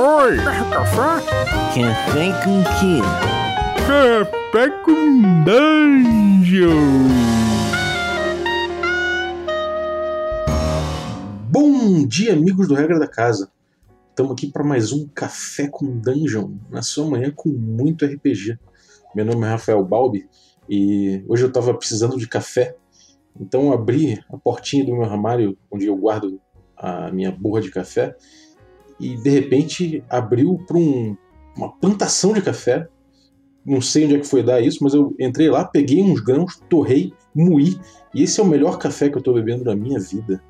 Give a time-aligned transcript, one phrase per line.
[0.00, 0.36] Oi!
[0.36, 1.26] Café?
[1.74, 3.00] Café com quê?
[3.84, 6.68] Café com Dungeon!
[11.50, 13.50] Bom dia, amigos do Regra da Casa.
[14.10, 18.56] Estamos aqui para mais um Café com Dungeon, na sua manhã com muito RPG.
[19.16, 20.28] Meu nome é Rafael Balbi
[20.68, 22.76] e hoje eu estava precisando de café,
[23.40, 26.40] então eu abri a portinha do meu armário onde eu guardo
[26.76, 28.14] a minha borra de café
[28.98, 31.16] e de repente abriu para um,
[31.56, 32.88] uma plantação de café.
[33.64, 36.60] Não sei onde é que foi dar isso, mas eu entrei lá, peguei uns grãos,
[36.68, 37.78] torrei, moí,
[38.14, 40.42] e esse é o melhor café que eu estou bebendo na minha vida.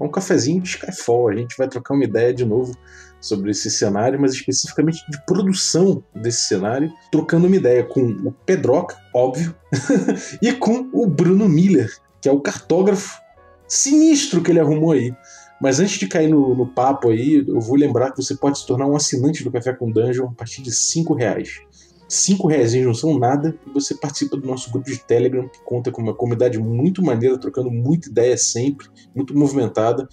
[0.00, 1.28] É um cafezinho de Skyfall.
[1.28, 2.72] A gente vai trocar uma ideia de novo
[3.20, 8.96] sobre esse cenário, mas especificamente de produção desse cenário, trocando uma ideia com o Pedroca,
[9.12, 9.54] óbvio,
[10.40, 11.90] e com o Bruno Miller,
[12.20, 13.20] que é o cartógrafo
[13.66, 15.12] sinistro que ele arrumou aí.
[15.60, 18.66] Mas antes de cair no, no, papo aí, eu vou lembrar que você pode se
[18.66, 21.60] tornar um assinante do Café com Dungeon a partir de 5 reais.
[22.08, 25.90] 5 reais não são nada e você participa do nosso grupo de Telegram, que conta
[25.90, 30.08] com uma comunidade muito maneira, trocando muita ideia sempre, muito movimentada,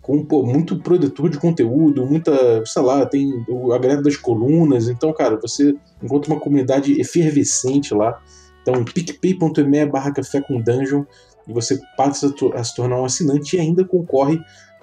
[0.00, 4.88] com pô, muito produtor de conteúdo, muita, sei lá, tem a greve das colunas.
[4.88, 8.20] Então, cara, você encontra uma comunidade efervescente lá.
[8.62, 11.04] Então, picpay.me barra café com dungeon
[11.48, 14.40] e você passa a se tornar um assinante e ainda concorre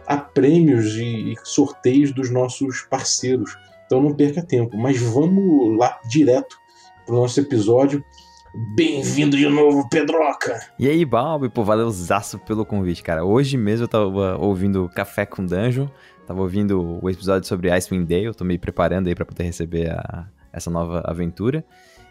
[0.08, 3.58] a prêmios e sorteios dos nossos parceiros.
[3.86, 4.77] Então não perca tempo.
[4.77, 6.58] Mas vamos lá direto
[7.05, 8.03] para o nosso episódio.
[8.75, 10.59] Bem-vindo de novo, Pedroca!
[10.80, 13.23] E aí, Balbi, pô, valeuzaço pelo convite, cara.
[13.23, 15.88] Hoje mesmo eu tava ouvindo Café com Dungeon,
[16.25, 20.28] tava ouvindo o episódio sobre Icewind Dale, tô me preparando aí para poder receber a,
[20.52, 21.63] essa nova aventura.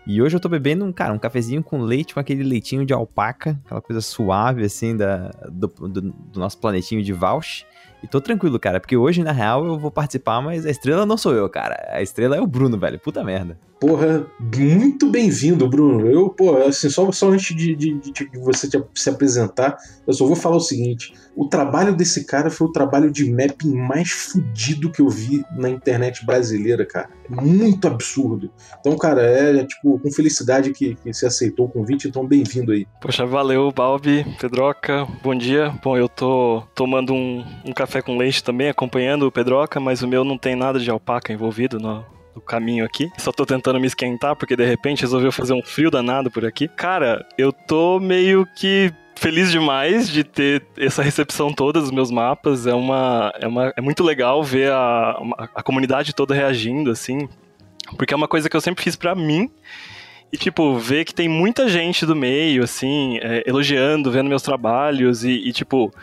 [0.07, 2.93] E hoje eu tô bebendo um, cara, um cafezinho com leite, com aquele leitinho de
[2.93, 7.67] alpaca, aquela coisa suave, assim, da, do, do, do nosso planetinho de Valsh.
[8.03, 11.17] E tô tranquilo, cara, porque hoje, na real, eu vou participar, mas a estrela não
[11.17, 11.89] sou eu, cara.
[11.91, 12.99] A estrela é o Bruno, velho.
[12.99, 13.59] Puta merda.
[13.79, 16.07] Porra, muito bem-vindo, Bruno.
[16.11, 20.35] Eu, pô, assim, só, só antes de, de, de, você se apresentar, eu só vou
[20.35, 25.03] falar o seguinte: o trabalho desse cara foi o trabalho de mapping mais fudido que
[25.03, 27.11] eu vi na internet brasileira, cara.
[27.29, 28.51] Muito absurdo.
[28.81, 32.73] Então, cara, é, é tipo, com felicidade que, que você aceitou o convite, então bem-vindo
[32.73, 32.87] aí.
[32.99, 35.75] Poxa, valeu, Balbi, Pedroca, bom dia.
[35.85, 40.09] Bom, eu tô tomando um, um café com leite também, acompanhando o Pedroca, mas o
[40.09, 42.03] meu não tem nada de alpaca envolvido no,
[42.37, 43.11] do caminho aqui.
[43.17, 46.69] Só tô tentando me esquentar porque de repente resolveu fazer um frio danado por aqui.
[46.69, 52.67] Cara, eu tô meio que feliz demais de ter essa recepção toda dos meus mapas.
[52.67, 55.19] É uma é, uma, é muito legal ver a,
[55.55, 57.27] a comunidade toda reagindo assim,
[57.97, 59.51] porque é uma coisa que eu sempre fiz para mim.
[60.33, 65.23] E, tipo, ver que tem muita gente do meio, assim, é, elogiando, vendo meus trabalhos
[65.23, 65.95] e, e tipo,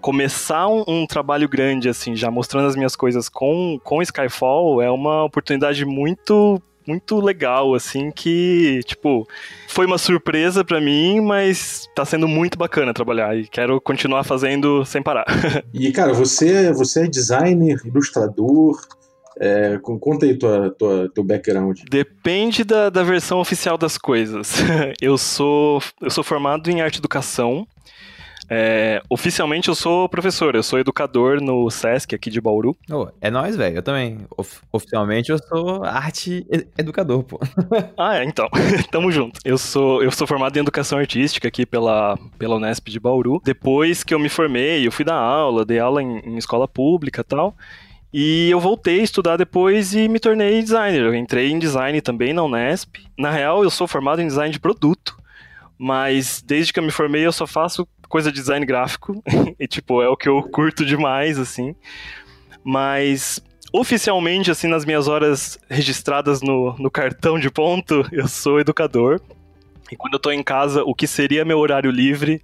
[0.00, 4.90] começar um, um, trabalho grande, assim, já mostrando as minhas coisas com, com Skyfall, é
[4.90, 9.28] uma oportunidade muito muito legal, assim, que, tipo,
[9.68, 14.86] foi uma surpresa para mim, mas tá sendo muito bacana trabalhar e quero continuar fazendo
[14.86, 15.26] sem parar.
[15.74, 18.80] e, cara, você, você é designer, ilustrador,
[19.38, 21.80] é, conta aí tua, tua, teu background.
[21.88, 24.54] Depende da, da versão oficial das coisas.
[25.00, 27.66] eu sou eu sou formado em arte educação
[28.50, 32.74] é, oficialmente eu sou professor, eu sou educador no SESC aqui de Bauru.
[32.90, 33.76] Oh, é nóis, velho.
[33.76, 34.18] Eu também.
[34.36, 36.46] Of oficialmente eu sou arte
[36.78, 37.38] educador, pô.
[37.96, 38.48] ah, é, então.
[38.90, 39.38] Tamo junto.
[39.44, 43.40] Eu sou, eu sou formado em educação artística aqui pela, pela Unesp de Bauru.
[43.44, 47.20] Depois que eu me formei, eu fui dar aula, dei aula em, em escola pública
[47.20, 47.54] e tal.
[48.10, 51.02] E eu voltei a estudar depois e me tornei designer.
[51.02, 52.96] Eu entrei em design também na Unesp.
[53.18, 55.18] Na real, eu sou formado em design de produto.
[55.78, 59.22] Mas desde que eu me formei, eu só faço coisa de design gráfico.
[59.58, 61.74] e, tipo, é o que eu curto demais, assim.
[62.64, 63.40] Mas
[63.72, 69.20] oficialmente, assim, nas minhas horas registradas no, no cartão de ponto, eu sou educador.
[69.90, 72.42] E quando eu tô em casa, o que seria meu horário livre,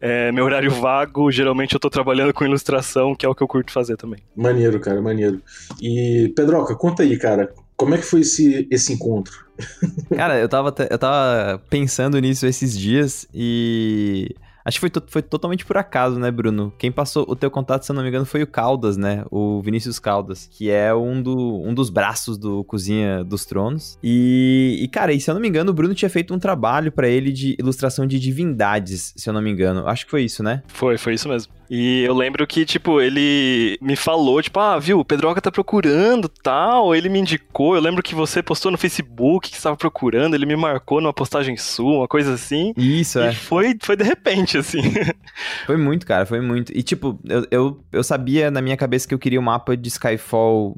[0.00, 3.48] é, meu horário vago, geralmente eu tô trabalhando com ilustração, que é o que eu
[3.48, 4.20] curto fazer também.
[4.34, 5.40] Maneiro, cara, maneiro.
[5.80, 9.48] E, Pedroca, conta aí, cara, como é que foi esse, esse encontro?
[10.16, 14.34] Cara, eu tava, eu tava pensando nisso esses dias e
[14.64, 16.72] Acho que foi, foi totalmente por acaso, né, Bruno?
[16.78, 19.24] Quem passou o teu contato, se eu não me engano, foi o Caldas, né?
[19.30, 23.98] O Vinícius Caldas, que é um, do, um dos braços do Cozinha dos Tronos.
[24.02, 26.92] E, e, cara, e se eu não me engano, o Bruno tinha feito um trabalho
[26.92, 29.86] para ele de ilustração de divindades, se eu não me engano.
[29.86, 30.62] Acho que foi isso, né?
[30.68, 31.59] Foi, foi isso mesmo.
[31.70, 36.28] E eu lembro que, tipo, ele me falou, tipo, ah, viu, o Pedroca tá procurando
[36.28, 40.46] tal, ele me indicou, eu lembro que você postou no Facebook que estava procurando, ele
[40.46, 42.74] me marcou numa postagem sua, uma coisa assim.
[42.76, 43.32] Isso, e é.
[43.32, 44.80] foi, foi de repente, assim.
[45.64, 46.76] Foi muito, cara, foi muito.
[46.76, 49.88] E, tipo, eu, eu, eu sabia na minha cabeça que eu queria um mapa de
[49.88, 50.76] Skyfall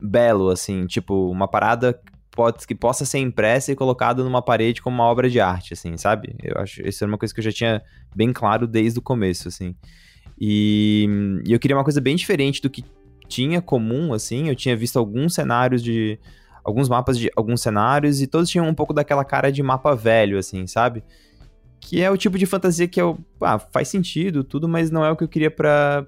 [0.00, 1.98] belo, assim, tipo, uma parada
[2.34, 5.96] pode, que possa ser impressa e colocada numa parede como uma obra de arte, assim,
[5.96, 6.34] sabe?
[6.42, 7.82] Eu acho isso era uma coisa que eu já tinha
[8.14, 9.74] bem claro desde o começo, assim.
[10.38, 11.08] E,
[11.46, 12.84] e eu queria uma coisa bem diferente do que
[13.28, 14.48] tinha comum, assim.
[14.48, 16.18] Eu tinha visto alguns cenários de.
[16.64, 20.38] Alguns mapas de alguns cenários e todos tinham um pouco daquela cara de mapa velho,
[20.38, 21.04] assim, sabe?
[21.78, 23.18] Que é o tipo de fantasia que eu.
[23.40, 26.04] Ah, faz sentido, tudo, mas não é o que eu queria pra,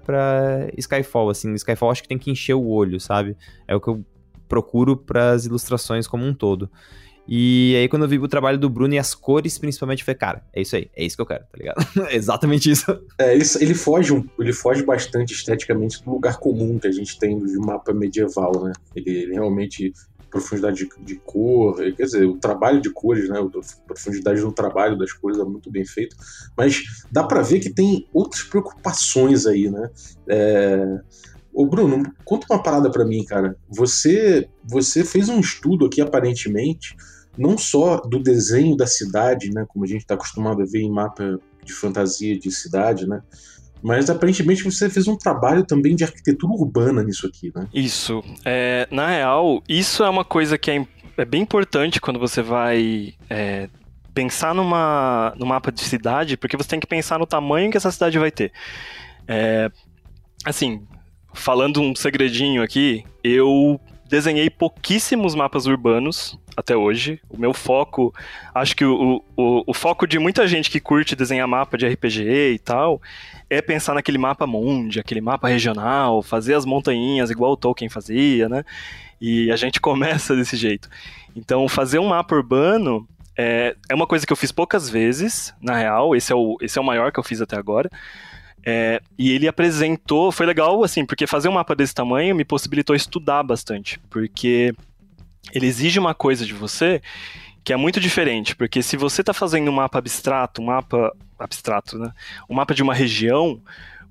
[0.77, 1.53] Skyfall, assim.
[1.53, 3.37] Skyfall acho que tem que encher o olho, sabe?
[3.67, 4.03] É o que eu
[4.47, 6.69] procuro para as ilustrações como um todo.
[7.27, 10.17] E aí, quando eu vi o trabalho do Bruno e as cores, principalmente, eu falei,
[10.17, 12.09] cara, é isso aí, é isso que eu quero, tá ligado?
[12.09, 12.89] é exatamente isso.
[13.17, 17.19] É, ele, ele, foge, um, ele foge bastante esteticamente do lugar comum que a gente
[17.19, 18.71] tem de mapa medieval, né?
[18.95, 19.91] Ele, ele realmente
[20.29, 24.97] profundidade de, de, cor, quer dizer, o trabalho de cores, né, a profundidade do trabalho
[24.97, 26.15] das cores é muito bem feito,
[26.55, 29.89] mas dá para ver que tem outras preocupações aí, né?
[30.27, 30.99] É...
[31.57, 33.57] Ô Bruno, conta uma parada para mim, cara.
[33.67, 36.95] Você, você fez um estudo aqui aparentemente
[37.35, 40.91] não só do desenho da cidade, né, como a gente está acostumado a ver em
[40.91, 43.23] mapa de fantasia de cidade, né,
[43.81, 47.67] mas aparentemente você fez um trabalho também de arquitetura urbana nisso aqui, né?
[47.73, 48.23] Isso.
[48.45, 50.87] É, na real, isso é uma coisa que é,
[51.17, 53.67] é bem importante quando você vai é,
[54.13, 57.91] pensar numa, no mapa de cidade, porque você tem que pensar no tamanho que essa
[57.91, 58.51] cidade vai ter.
[59.27, 59.71] É,
[60.45, 60.85] assim,
[61.37, 63.79] falando um segredinho aqui, eu
[64.09, 67.21] desenhei pouquíssimos mapas urbanos até hoje.
[67.29, 68.13] O meu foco,
[68.53, 72.53] acho que o, o, o, foco de muita gente que curte desenhar mapa de RPG
[72.53, 73.01] e tal,
[73.49, 78.49] é pensar naquele mapa mundi, aquele mapa regional, fazer as montanhas igual o Tolkien fazia,
[78.49, 78.63] né?
[79.21, 80.89] E a gente começa desse jeito.
[81.35, 83.07] Então, fazer um mapa urbano
[83.37, 86.79] é, é uma coisa que eu fiz poucas vezes, na real, esse é o, esse
[86.79, 87.89] é o maior que eu fiz até agora.
[88.69, 92.93] É, e ele apresentou, foi legal, assim, porque fazer um mapa desse tamanho me possibilitou
[92.93, 94.75] estudar bastante, porque
[95.53, 97.01] ele exige uma coisa de você
[97.63, 101.97] que é muito diferente, porque se você está fazendo um mapa abstrato, um mapa abstrato,
[101.97, 102.11] né,
[102.49, 103.61] um mapa de uma região,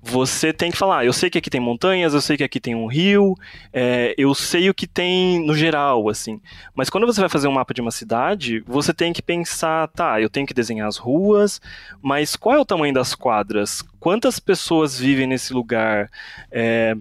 [0.06, 2.76] você tem que falar, eu sei que aqui tem montanhas, eu sei que aqui tem
[2.76, 3.34] um rio,
[3.72, 6.40] é, eu sei o que tem no geral, assim.
[6.74, 10.20] Mas quando você vai fazer um mapa de uma cidade, você tem que pensar, tá,
[10.20, 11.60] eu tenho que desenhar as ruas,
[12.00, 13.82] mas qual é o tamanho das quadras?
[13.98, 16.08] Quantas pessoas vivem nesse lugar?
[16.52, 16.96] É,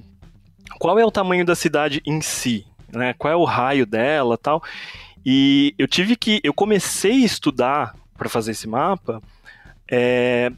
[0.79, 2.65] qual é o tamanho da cidade em si?
[2.91, 3.13] Né?
[3.13, 4.63] Qual é o raio dela tal?
[5.23, 6.39] E eu tive que.
[6.43, 9.21] Eu comecei a estudar para fazer esse mapa.
[9.89, 10.51] É,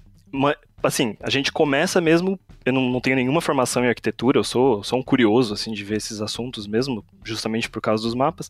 [0.84, 2.40] assim, a gente começa mesmo.
[2.66, 5.84] Eu não, não, tenho nenhuma formação em arquitetura, eu sou, sou um curioso, assim, de
[5.84, 8.50] ver esses assuntos mesmo, justamente por causa dos mapas.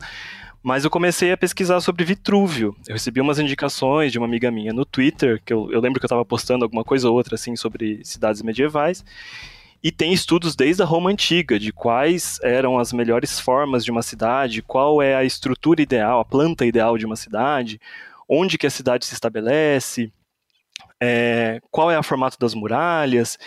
[0.63, 2.75] Mas eu comecei a pesquisar sobre Vitrúvio.
[2.87, 6.05] Eu recebi umas indicações de uma amiga minha no Twitter, que eu, eu lembro que
[6.05, 9.05] eu estava postando alguma coisa ou outra, assim, sobre cidades medievais.
[9.83, 14.01] E tem estudos desde a Roma Antiga, de quais eram as melhores formas de uma
[14.01, 17.79] cidade, qual é a estrutura ideal, a planta ideal de uma cidade,
[18.27, 20.11] onde que a cidade se estabelece,
[21.01, 23.37] é, qual é o formato das muralhas.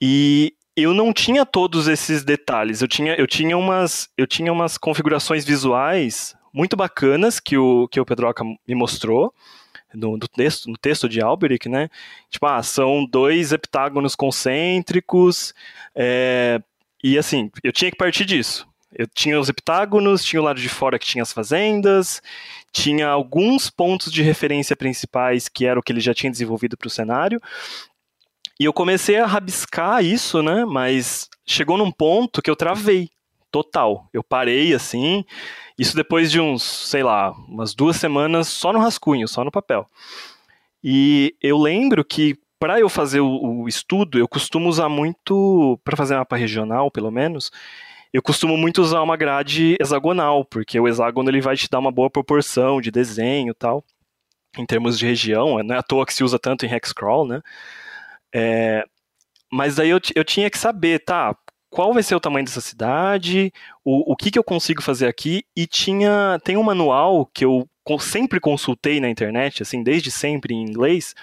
[0.00, 2.80] E eu não tinha todos esses detalhes.
[2.80, 8.00] Eu tinha, eu tinha, umas, eu tinha umas configurações visuais muito bacanas que o, que
[8.00, 9.32] o Pedroca me mostrou
[9.94, 11.88] no, texto, no texto de Alberic, né?
[12.28, 15.54] Tipo, ah, são dois heptágonos concêntricos,
[15.94, 16.60] é,
[17.02, 18.68] e assim, eu tinha que partir disso.
[18.92, 22.20] Eu tinha os heptágonos, tinha o lado de fora que tinha as fazendas,
[22.72, 26.88] tinha alguns pontos de referência principais que era o que ele já tinha desenvolvido para
[26.88, 27.40] o cenário.
[28.58, 30.64] E eu comecei a rabiscar isso, né?
[30.64, 33.08] Mas chegou num ponto que eu travei
[33.50, 34.08] total.
[34.12, 35.24] Eu parei assim,
[35.78, 39.86] isso depois de uns, sei lá, umas duas semanas só no rascunho, só no papel.
[40.82, 45.96] E eu lembro que para eu fazer o, o, estudo, eu costumo usar muito, para
[45.96, 47.50] fazer mapa regional, pelo menos,
[48.12, 51.92] eu costumo muito usar uma grade hexagonal, porque o hexágono ele vai te dar uma
[51.92, 53.84] boa proporção de desenho tal,
[54.58, 57.40] em termos de região, não é à toa que se usa tanto em Hexcrawl, né?
[58.34, 58.84] É,
[59.52, 61.36] mas daí eu, eu tinha que saber, tá,
[61.68, 63.52] qual vai ser o tamanho dessa cidade,
[63.84, 67.68] o, o que, que eu consigo fazer aqui, e tinha tem um manual que eu
[68.00, 71.14] sempre consultei na internet, assim, desde sempre em inglês,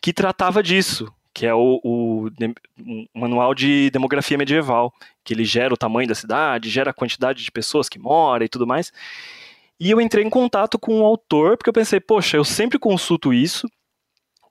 [0.00, 4.92] que tratava disso, que é o, o, o, manual de demografia medieval,
[5.22, 8.48] que ele gera o tamanho da cidade, gera a quantidade de pessoas que moram e
[8.48, 8.92] tudo mais.
[9.78, 13.32] E eu entrei em contato com o autor, porque eu pensei, poxa, eu sempre consulto
[13.32, 13.68] isso,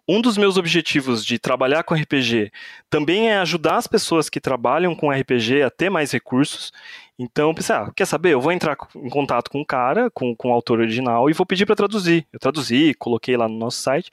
[0.07, 2.53] um dos meus objetivos de trabalhar com RPG
[2.89, 6.71] também é ajudar as pessoas que trabalham com RPG a ter mais recursos.
[7.19, 8.31] Então, pensei, ah, quer saber?
[8.31, 11.45] Eu vou entrar em contato com o cara, com, com o autor original, e vou
[11.45, 12.25] pedir para traduzir.
[12.31, 14.09] Eu traduzi, coloquei lá no nosso site.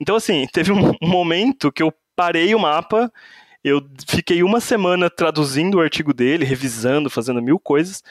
[0.00, 3.12] Então, assim, teve um momento que eu parei o mapa,
[3.62, 8.02] eu fiquei uma semana traduzindo o artigo dele, revisando, fazendo mil coisas,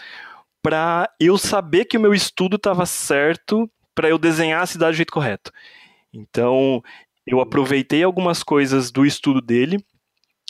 [0.62, 4.98] para eu saber que o meu estudo estava certo para eu desenhar a cidade do
[4.98, 5.52] jeito correto.
[6.14, 6.84] Então,
[7.26, 9.84] eu aproveitei algumas coisas do estudo dele,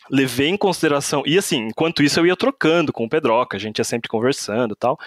[0.09, 1.23] levei em consideração.
[1.25, 4.73] E assim, enquanto isso, eu ia trocando com o Pedroca, a gente ia sempre conversando
[4.73, 4.97] e tal.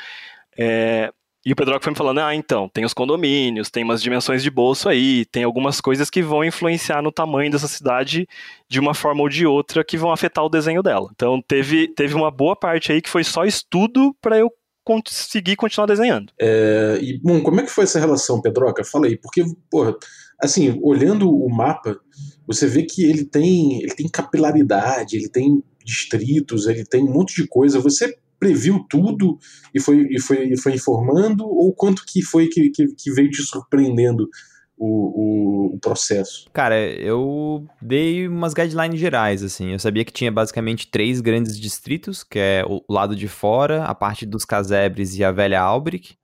[0.57, 1.13] É,
[1.45, 4.51] e o Pedroca foi me falando: ah, então, tem os condomínios, tem umas dimensões de
[4.51, 8.27] bolso aí, tem algumas coisas que vão influenciar no tamanho dessa cidade
[8.69, 11.09] de uma forma ou de outra que vão afetar o desenho dela.
[11.15, 14.51] Então, teve, teve uma boa parte aí que foi só estudo para eu
[14.85, 16.33] conseguir continuar desenhando.
[16.41, 18.83] É, e, bom, como é que foi essa relação, Pedroca?
[18.85, 19.95] Fala aí, porque, porra,
[20.43, 21.99] assim, olhando o mapa,
[22.47, 27.35] você vê que ele tem, ele tem capilaridade, ele tem distritos, ele tem um monte
[27.35, 27.81] de coisa.
[27.81, 29.39] Você previu tudo
[29.75, 33.43] e foi, e foi, foi informando, ou quanto que foi que, que, que veio te
[33.43, 34.29] surpreendendo
[34.77, 36.49] o, o, o, processo?
[36.53, 39.73] Cara, eu dei umas guidelines gerais, assim.
[39.73, 43.95] Eu sabia que tinha basicamente três grandes distritos, que é o lado de fora, a
[43.95, 46.17] parte dos casebres e a velha Albric.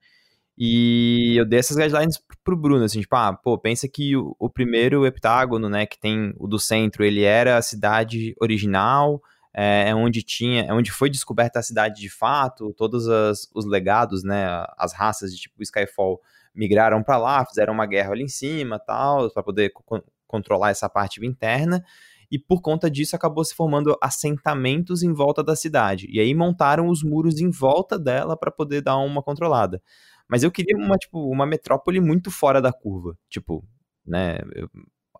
[0.56, 4.48] E eu dei essas guidelines pro Bruno, assim, tipo, ah, pô, pensa que o, o
[4.48, 9.20] primeiro heptágono, né, que tem o do centro, ele era a cidade original,
[9.54, 13.64] é, é onde tinha, é onde foi descoberta a cidade de fato, todos as, os
[13.64, 16.20] legados, né, as raças de tipo Skyfall
[16.54, 20.88] migraram para lá, fizeram uma guerra ali em cima, tal, para poder co controlar essa
[20.88, 21.84] parte interna.
[22.28, 26.08] E por conta disso acabou se formando assentamentos em volta da cidade.
[26.10, 29.80] E aí montaram os muros em volta dela para poder dar uma controlada.
[30.28, 33.16] Mas eu queria uma, tipo, uma metrópole muito fora da curva.
[33.28, 33.64] Tipo,
[34.04, 34.38] né?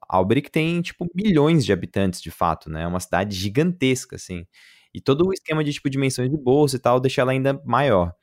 [0.09, 2.83] Albric tem, tipo, milhões de habitantes, de fato, né?
[2.83, 4.47] É uma cidade gigantesca, assim.
[4.95, 8.15] E todo o esquema de, tipo, dimensões de bolsa e tal deixa ela ainda maior.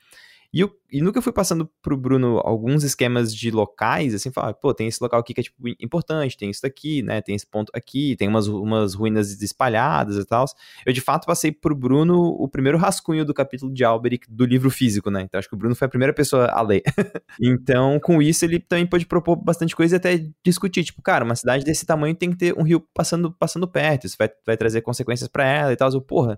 [0.54, 4.74] E, eu, e eu fui passando pro Bruno alguns esquemas de locais, assim, falar, pô,
[4.74, 7.72] tem esse local aqui que é, tipo, importante, tem isso daqui, né, tem esse ponto
[7.74, 10.46] aqui, tem umas, umas ruínas espalhadas e tal.
[10.86, 14.70] Eu, de fato, passei pro Bruno o primeiro rascunho do capítulo de Alberic do livro
[14.70, 16.84] físico, né, então acho que o Bruno foi a primeira pessoa a ler.
[17.42, 21.36] então, com isso, ele também pôde propor bastante coisa e até discutir, tipo, cara, uma
[21.36, 24.82] cidade desse tamanho tem que ter um rio passando, passando perto, isso vai, vai trazer
[24.82, 25.90] consequências para ela e tal.
[25.92, 26.38] Eu, porra,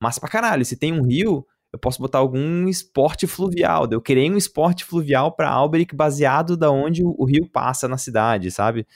[0.00, 3.88] massa pra caralho, se tem um rio eu posso botar algum esporte fluvial.
[3.90, 8.50] Eu criei um esporte fluvial para Alberic baseado da onde o rio passa na cidade,
[8.50, 8.86] sabe?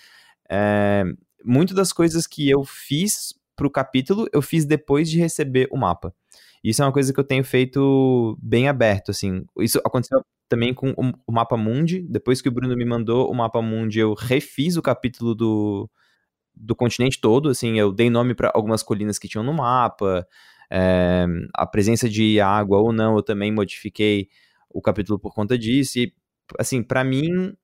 [0.50, 1.05] É,
[1.45, 5.76] muito das coisas que eu fiz para o capítulo, eu fiz depois de receber o
[5.76, 6.14] mapa.
[6.64, 9.45] Isso é uma coisa que eu tenho feito bem aberto, assim.
[9.59, 10.95] Isso aconteceu também com
[11.26, 12.07] o, mapa mundi.
[12.09, 15.91] Depois que o Bruno me mandou o mapa mundi, eu refiz o capítulo do,
[16.55, 17.79] do continente todo, assim.
[17.79, 20.26] Eu dei nome para algumas colinas que tinham no mapa.
[20.73, 24.29] É, a presença de água ou não, eu também modifiquei
[24.71, 25.99] o capítulo por conta disso.
[25.99, 26.14] E,
[26.59, 27.55] assim, para mim,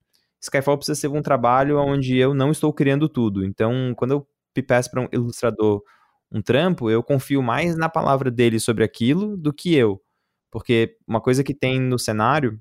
[0.42, 3.44] Skyfall precisa ser um trabalho onde eu não estou criando tudo.
[3.44, 4.28] Então, quando eu
[4.66, 5.82] peço para um ilustrador
[6.30, 10.02] um trampo, eu confio mais na palavra dele sobre aquilo do que eu.
[10.50, 12.60] Porque uma coisa que tem no cenário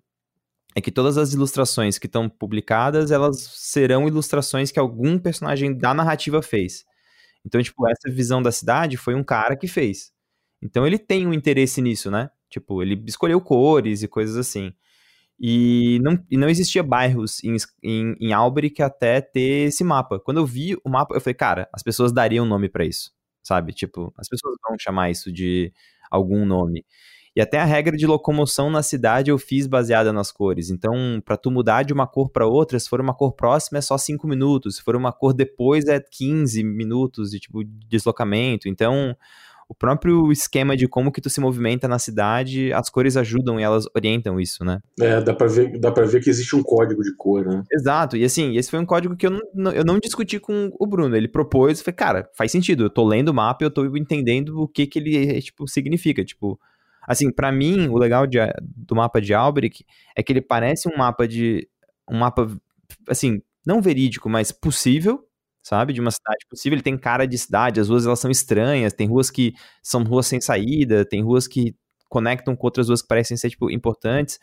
[0.76, 5.94] é que todas as ilustrações que estão publicadas, elas serão ilustrações que algum personagem da
[5.94, 6.86] narrativa fez.
[7.46, 10.12] Então, tipo, essa visão da cidade foi um cara que fez.
[10.62, 12.30] Então ele tem um interesse nisso, né?
[12.50, 14.74] Tipo, ele escolheu cores e coisas assim.
[15.40, 20.20] E não, e não existia bairros em, em, em Alberic até ter esse mapa.
[20.20, 23.12] Quando eu vi o mapa, eu falei, cara, as pessoas dariam nome para isso,
[23.44, 23.72] sabe?
[23.74, 25.72] Tipo, as pessoas vão chamar isso de
[26.10, 26.84] algum nome.
[27.36, 30.72] E até a regra de locomoção na cidade eu fiz baseada nas cores.
[30.72, 33.82] Então, para tu mudar de uma cor para outra, se for uma cor próxima é
[33.82, 38.68] só 5 minutos, se for uma cor depois é 15 minutos de tipo deslocamento.
[38.68, 39.16] Então,
[39.70, 43.64] o próprio esquema de como que tu se movimenta na cidade, as cores ajudam e
[43.64, 44.80] elas orientam isso, né?
[45.00, 47.64] É, dá pra ver, dá pra ver que existe um código de cor, né?
[47.72, 50.88] Exato, e assim, esse foi um código que eu não, eu não discuti com o
[50.88, 53.72] Bruno, ele propôs, e falei, cara, faz sentido, eu tô lendo o mapa e eu
[53.72, 56.60] tô entendendo o que que ele, tipo, significa, tipo...
[57.06, 60.98] Assim, para mim, o legal de, do mapa de Alberic é que ele parece um
[60.98, 61.66] mapa de...
[62.10, 62.50] um mapa,
[63.08, 65.27] assim, não verídico, mas possível,
[65.68, 65.92] sabe?
[65.92, 66.76] De uma cidade possível.
[66.76, 70.26] Ele tem cara de cidade, as ruas elas são estranhas, tem ruas que são ruas
[70.26, 71.76] sem saída, tem ruas que
[72.10, 74.40] conectam com outras ruas que parecem ser, tipo, importantes.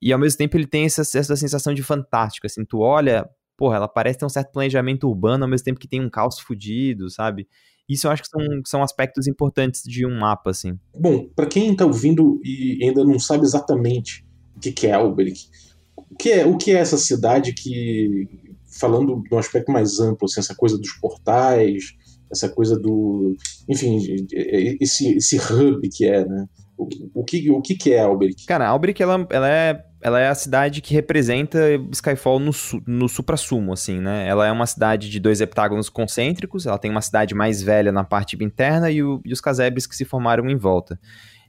[0.00, 3.76] E ao mesmo tempo ele tem essa, essa sensação de fantástico, assim, tu olha, porra,
[3.76, 7.10] ela parece ter um certo planejamento urbano ao mesmo tempo que tem um caos fudido,
[7.10, 7.46] sabe?
[7.86, 10.78] Isso eu acho que são, são aspectos importantes de um mapa, assim.
[10.98, 14.24] Bom, para quem tá ouvindo e ainda não sabe exatamente
[14.56, 15.40] o que, que é Alberic,
[15.96, 18.28] o que é, o que é essa cidade que
[18.78, 21.94] falando de um aspecto mais amplo, assim, essa coisa dos portais,
[22.30, 23.36] essa coisa do.
[23.68, 23.98] Enfim,
[24.80, 26.46] esse, esse hub que é, né?
[26.76, 26.88] O,
[27.20, 28.46] o, que, o que, que é Alberic?
[28.46, 31.58] Cara, Alberic, ela, ela, é, ela é a cidade que representa
[31.92, 32.50] Skyfall no,
[32.84, 34.26] no supra-sumo, assim, né?
[34.26, 38.02] Ela é uma cidade de dois heptágonos concêntricos, ela tem uma cidade mais velha na
[38.02, 40.98] parte interna e, o, e os casebres que se formaram em volta.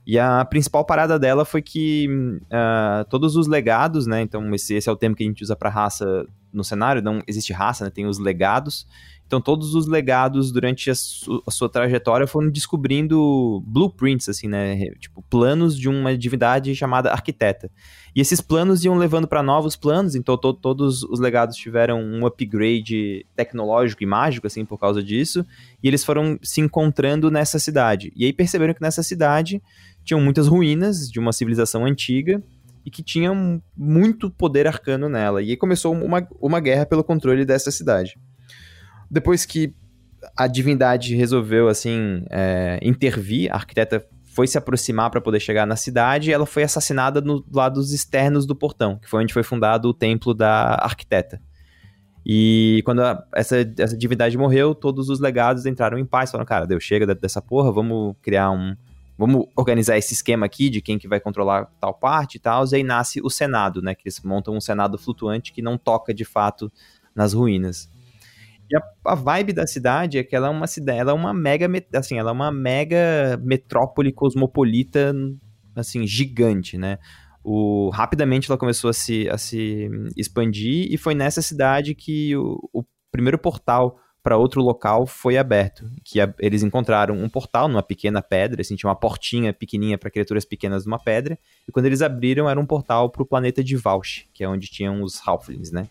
[0.06, 2.08] E a principal parada dela foi que
[2.44, 4.22] uh, todos os legados, né?
[4.22, 7.20] Então, esse, esse é o termo que a gente usa para raça no cenário, não
[7.26, 7.90] existe raça, né?
[7.90, 8.86] Tem os legados.
[9.26, 14.90] Então, todos os legados durante a, su a, sua trajetória foram descobrindo blueprints, assim, né?
[15.00, 17.68] Tipo, planos de uma divindade chamada arquiteta.
[18.14, 22.24] E esses planos iam levando para novos planos, então to todos os legados tiveram um
[22.24, 25.44] upgrade tecnológico e mágico, assim, por causa disso.
[25.82, 28.12] E eles foram se encontrando nessa cidade.
[28.14, 29.60] E aí perceberam que nessa cidade
[30.04, 32.40] tinham muitas ruínas de uma civilização antiga
[32.84, 35.42] e que tinham muito poder arcano nela.
[35.42, 38.16] E aí começou uma, uma guerra pelo controle dessa cidade.
[39.10, 39.74] Depois que
[40.36, 45.76] a divindade resolveu, assim, é, intervir, a arquiteta foi se aproximar para poder chegar na
[45.76, 49.88] cidade e ela foi assassinada no lados externos do portão, que foi onde foi fundado
[49.88, 51.40] o templo da arquiteta.
[52.24, 56.66] E quando a, essa, essa divindade morreu, todos os legados entraram em paz, falaram, cara,
[56.66, 58.74] deu, chega dessa porra, vamos criar um...
[59.18, 62.74] Vamos organizar esse esquema aqui de quem que vai controlar tal parte e tal, e
[62.74, 66.22] aí nasce o Senado, né, que eles montam um Senado flutuante que não toca de
[66.22, 66.70] fato
[67.14, 67.90] nas ruínas.
[68.70, 68.82] E a,
[69.12, 72.18] a, vibe da cidade é que ela é uma cidade, ela é uma mega, assim,
[72.18, 75.14] ela é uma mega metrópole cosmopolita,
[75.74, 76.98] assim, gigante, né?
[77.44, 82.58] O, rapidamente ela começou a se, a se expandir e foi nessa cidade que o,
[82.72, 87.84] o primeiro portal para outro local foi aberto, que a, eles encontraram um portal numa
[87.84, 92.02] pequena pedra, assim, tinha uma portinha pequenininha para criaturas pequenas numa pedra, e quando eles
[92.02, 95.70] abriram era um portal para o planeta de Valsh, que é onde tinham os Halflings,
[95.70, 95.86] né?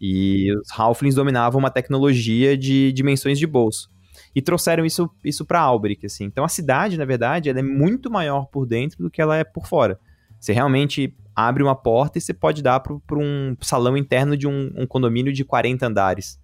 [0.00, 3.90] E os Halflings dominavam uma tecnologia de dimensões de bolso.
[4.34, 6.24] E trouxeram isso, isso para Alberic, assim.
[6.24, 9.44] Então a cidade, na verdade, ela é muito maior por dentro do que ela é
[9.44, 9.98] por fora.
[10.38, 14.72] Você realmente abre uma porta e você pode dar para um salão interno de um,
[14.74, 16.40] um, condomínio de 40 andares,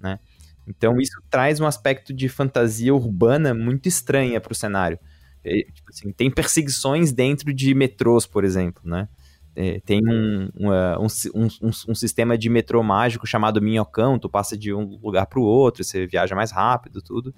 [0.00, 0.18] né?
[0.66, 4.98] Então isso traz um aspecto de fantasia urbana muito estranha para o cenário.
[5.44, 9.08] É, tipo assim, tem perseguições dentro de metrôs, por exemplo, né?
[9.54, 14.72] É, tem um, um, um, um, sistema de metrô mágico chamado Minhocão, tu passa de
[14.72, 17.34] um lugar para o outro, você viaja mais rápido, tudo.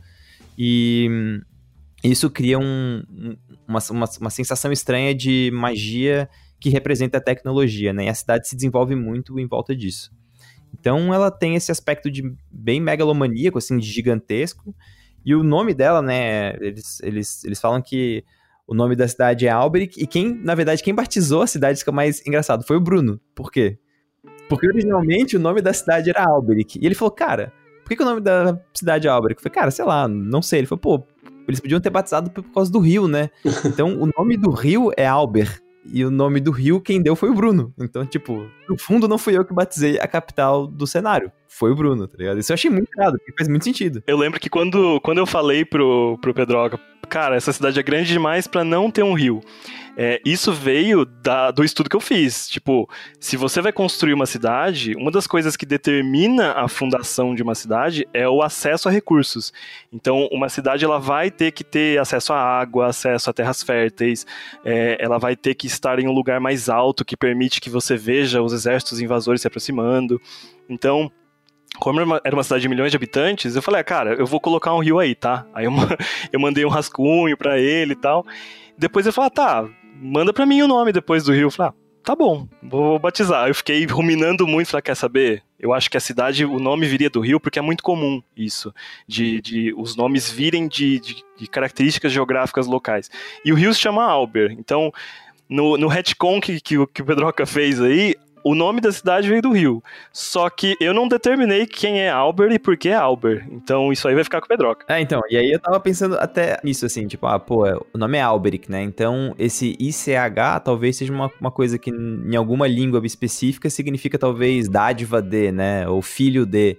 [0.56, 1.08] E
[2.04, 6.28] isso cria uma, uma, uma, sensação estranha de magia
[6.60, 8.04] que representa a tecnologia, né?
[8.04, 10.12] E a cidade se desenvolve muito em volta disso.
[10.72, 14.74] Então ela tem esse aspecto de bem megalomaníaco, assim, de gigantesco.
[15.24, 16.54] E o nome dela, né?
[16.60, 18.24] Eles, eles, eles falam que
[18.66, 21.84] o nome da cidade é Alberic, e quem, na verdade, quem batizou a cidade, isso
[21.84, 23.20] que é mais engraçado, foi o Bruno.
[23.34, 23.78] Por quê?
[24.48, 26.78] Porque originalmente o nome da cidade era Alberic.
[26.80, 29.38] E ele falou, cara, por que, que o nome da cidade é Alberic?
[29.38, 30.60] Eu falei, cara, sei lá, não sei.
[30.60, 31.06] Ele falou, pô,
[31.46, 33.30] eles podiam ter batizado por causa do rio, né?
[33.64, 35.62] Então o nome do rio é Albert.
[35.86, 37.74] E o nome do rio, quem deu foi o Bruno.
[37.78, 41.30] Então, tipo, no fundo não fui eu que batizei a capital do cenário.
[41.56, 42.40] Foi o Bruno, tá ligado?
[42.40, 44.02] Isso eu achei muito errado, porque faz muito sentido.
[44.08, 48.08] Eu lembro que quando, quando eu falei pro, pro Pedroca, cara, essa cidade é grande
[48.08, 49.40] demais para não ter um rio.
[49.96, 52.48] É, isso veio da, do estudo que eu fiz.
[52.48, 52.90] Tipo,
[53.20, 57.54] se você vai construir uma cidade, uma das coisas que determina a fundação de uma
[57.54, 59.52] cidade é o acesso a recursos.
[59.92, 64.26] Então, uma cidade ela vai ter que ter acesso à água, acesso a terras férteis,
[64.64, 67.96] é, ela vai ter que estar em um lugar mais alto que permite que você
[67.96, 70.20] veja os exércitos invasores se aproximando.
[70.68, 71.12] Então,
[71.78, 74.74] como era uma cidade de milhões de habitantes, eu falei, ah, cara, eu vou colocar
[74.74, 75.46] um rio aí, tá?
[75.52, 75.72] Aí eu,
[76.32, 78.24] eu mandei um rascunho para ele e tal.
[78.76, 79.68] Depois ele falou, ah, tá,
[80.00, 81.46] manda pra mim o nome depois do rio.
[81.46, 83.48] Eu falei, ah, tá bom, vou batizar.
[83.48, 85.42] Eu fiquei ruminando muito, falei, quer saber?
[85.58, 88.72] Eu acho que a cidade, o nome viria do rio, porque é muito comum isso,
[89.08, 93.10] de, de os nomes virem de, de, de características geográficas locais.
[93.44, 94.92] E o rio se chama Alber, então
[95.48, 99.40] no, no retcon que, que, que o Pedroca fez aí, o nome da cidade veio
[99.40, 99.82] do Rio.
[100.12, 103.46] Só que eu não determinei quem é Albert e por que é Albert.
[103.50, 104.84] Então isso aí vai ficar com o Pedroca.
[104.86, 105.22] É, então.
[105.30, 108.70] E aí eu tava pensando até nisso, assim, tipo, ah, pô, o nome é Alberic,
[108.70, 108.82] né?
[108.82, 114.68] Então esse ICH talvez seja uma, uma coisa que em alguma língua específica significa talvez
[114.68, 115.88] dádiva de, né?
[115.88, 116.76] Ou filho de.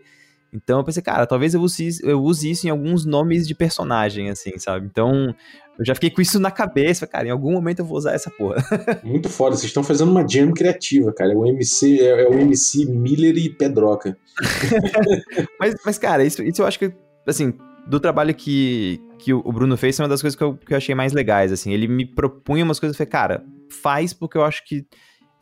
[0.53, 4.29] Então eu pensei, cara, talvez eu use, eu use isso em alguns nomes de personagem,
[4.29, 4.85] assim, sabe?
[4.85, 5.35] Então
[5.77, 7.27] eu já fiquei com isso na cabeça, cara.
[7.27, 8.63] Em algum momento eu vou usar essa porra.
[9.03, 9.55] Muito foda.
[9.55, 11.33] Vocês estão fazendo uma jam criativa, cara.
[11.33, 14.17] É o MC, é, é o MC Miller e Pedroca.
[15.59, 16.93] mas, mas, cara, isso, isso eu acho que,
[17.27, 17.53] assim,
[17.87, 20.77] do trabalho que, que o Bruno fez, é uma das coisas que eu, que eu
[20.77, 21.73] achei mais legais, assim.
[21.73, 24.85] Ele me propunha umas coisas, eu falei, cara, faz porque eu acho que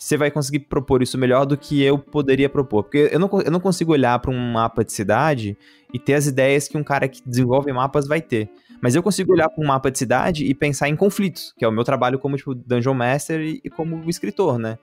[0.04, 2.84] você vai conseguir propor isso melhor do que eu poderia propor.
[2.84, 5.58] Porque eu não, eu não consigo olhar para um mapa de cidade
[5.94, 8.50] e ter as ideias que um cara que desenvolve mapas vai ter.
[8.82, 11.68] Mas eu consigo olhar para um mapa de cidade e pensar em conflitos, que é
[11.68, 14.78] o meu trabalho como tipo Dungeon Master e, e como escritor, né?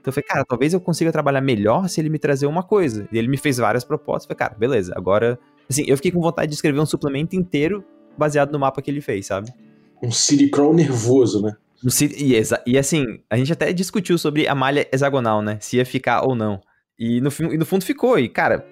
[0.00, 3.08] Então eu falei, cara, talvez eu consiga trabalhar melhor se ele me trazer uma coisa.
[3.10, 4.30] E ele me fez várias propostas.
[4.30, 5.36] Eu falei, cara, beleza, agora.
[5.68, 7.84] Assim, eu fiquei com vontade de escrever um suplemento inteiro
[8.16, 9.52] baseado no mapa que ele fez, sabe?
[10.00, 10.10] Um
[10.48, 11.56] crawl nervoso, né?
[11.84, 15.58] E, e assim, a gente até discutiu sobre a malha hexagonal, né?
[15.60, 16.60] Se ia ficar ou não.
[16.98, 18.18] E no, e no fundo ficou.
[18.18, 18.66] E, cara,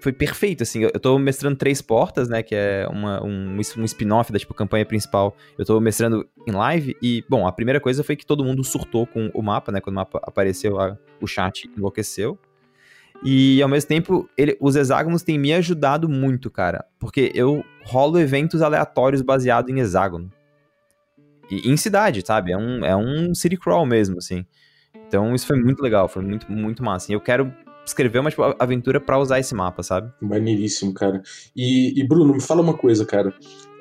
[0.00, 0.82] foi perfeito, assim.
[0.84, 2.42] Eu, eu tô mestrando Três Portas, né?
[2.42, 5.36] Que é uma, um, um spin-off da, tipo, campanha principal.
[5.58, 6.96] Eu tô mestrando em live.
[7.02, 9.80] E, bom, a primeira coisa foi que todo mundo surtou com o mapa, né?
[9.80, 12.38] Quando o mapa apareceu, a- o chat enlouqueceu.
[13.24, 16.84] E, ao mesmo tempo, ele- os hexágonos têm me ajudado muito, cara.
[16.98, 20.30] Porque eu rolo eventos aleatórios baseados em hexágono.
[21.52, 22.52] E em cidade, sabe?
[22.52, 24.46] É um, é um city crawl mesmo, assim.
[25.06, 27.12] Então isso foi muito legal, foi muito, muito massa.
[27.12, 27.52] E eu quero
[27.84, 30.10] escrever uma tipo, aventura pra usar esse mapa, sabe?
[30.20, 31.22] Maneiríssimo, cara.
[31.54, 33.34] E, e, Bruno, me fala uma coisa, cara.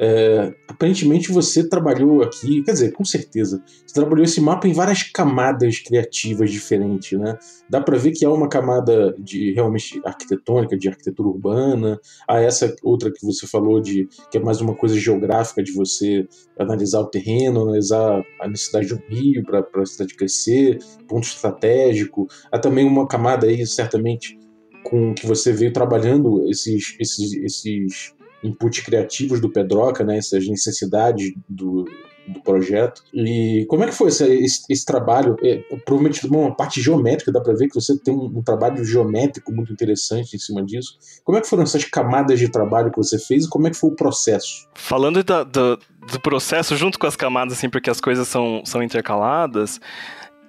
[0.04, 5.04] É, aparentemente você trabalhou aqui, quer dizer, com certeza, você trabalhou esse mapa em várias
[5.04, 7.38] camadas criativas diferentes, né?
[7.70, 12.76] Dá pra ver que há uma camada de realmente arquitetônica, de arquitetura urbana, há essa
[12.82, 17.08] outra que você falou de que é mais uma coisa geográfica de você analisar o
[17.08, 22.26] terreno, analisar a necessidade de um rio para a cidade crescer, ponto estratégico.
[22.52, 24.36] Há também uma camada aí, certamente,
[24.84, 31.34] com que você veio trabalhando esses, esses, esses inputs criativos do Pedroca, né, essas necessidades
[31.48, 31.86] do,
[32.28, 33.04] do projeto.
[33.14, 35.36] E como é que foi esse, esse, esse trabalho?
[35.44, 39.52] É, provavelmente uma parte geométrica, dá para ver que você tem um, um, trabalho geométrico
[39.52, 40.98] muito interessante em cima disso.
[41.24, 43.78] Como é que foram essas camadas de trabalho que você fez e como é que
[43.78, 44.68] foi o processo?
[44.76, 45.78] Falando da, do,
[46.12, 49.80] do processo junto com as camadas, assim, porque as coisas são, são intercaladas,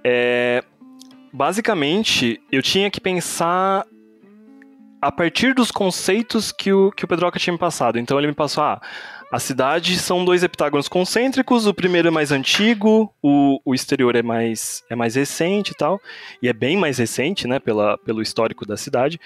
[0.04, 0.62] é,
[1.32, 3.86] basicamente eu tinha que pensar
[5.02, 7.98] a partir dos conceitos que o, que o Pedroca tinha me passado.
[7.98, 8.80] Então ele me passou, ah,
[9.32, 14.22] a cidade são dois heptágonos concêntricos, o primeiro é mais antigo, o, o exterior é
[14.22, 16.00] mais, é mais recente e tal,
[16.40, 19.18] e é bem mais recente, né, pela, pelo histórico da cidade.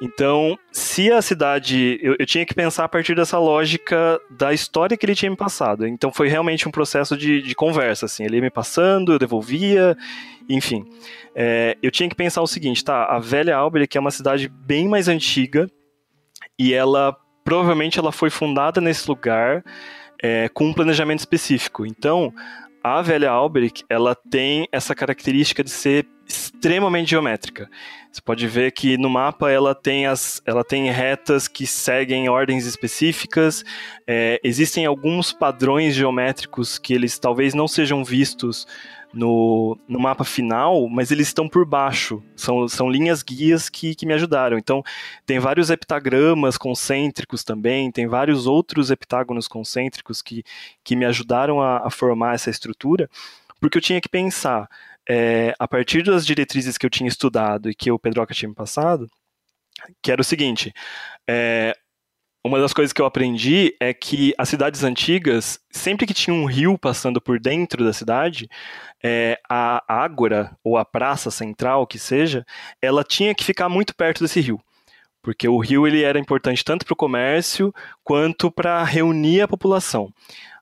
[0.00, 1.98] Então, se a cidade.
[2.02, 5.36] Eu, eu, tinha que pensar a partir dessa lógica da história que ele tinha me
[5.36, 5.86] passado.
[5.86, 8.04] Então, foi realmente um processo de, de conversa.
[8.04, 8.24] Assim.
[8.24, 9.96] Ele ia me passando, eu devolvia,
[10.48, 10.84] enfim.
[11.34, 14.86] É, eu tinha que pensar o seguinte: tá, a velha Albert, é uma cidade bem
[14.86, 15.70] mais antiga,
[16.58, 19.64] e ela provavelmente ela foi fundada nesse lugar
[20.22, 21.86] é, com um planejamento específico.
[21.86, 22.34] Então,
[22.82, 26.06] a velha Alberic, ela tem essa característica de ser
[26.66, 27.70] extremamente geométrica.
[28.10, 32.66] Você pode ver que no mapa ela tem, as, ela tem retas que seguem ordens
[32.66, 33.64] específicas,
[34.04, 38.66] é, existem alguns padrões geométricos que eles talvez não sejam vistos
[39.12, 42.20] no, no mapa final, mas eles estão por baixo.
[42.34, 44.58] São, são linhas guias que, que me ajudaram.
[44.58, 44.82] Então,
[45.24, 50.42] tem vários heptagramas concêntricos também, tem vários outros heptágonos concêntricos que,
[50.82, 53.08] que me ajudaram a, a formar essa estrutura,
[53.60, 54.68] porque eu tinha que pensar,
[55.08, 58.54] é, a partir das diretrizes que eu tinha estudado e que o Pedroca tinha me
[58.54, 59.08] passado,
[60.02, 60.72] que era o seguinte:
[61.28, 61.76] é,
[62.46, 66.44] uma das coisas que eu aprendi é que as cidades antigas, sempre que tinha um
[66.44, 68.48] rio passando por dentro da cidade,
[69.02, 72.44] é, a ágora ou a praça central, que seja,
[72.80, 74.60] ela tinha que ficar muito perto desse rio.
[75.22, 80.12] Porque o rio ele era importante tanto para o comércio quanto para reunir a população.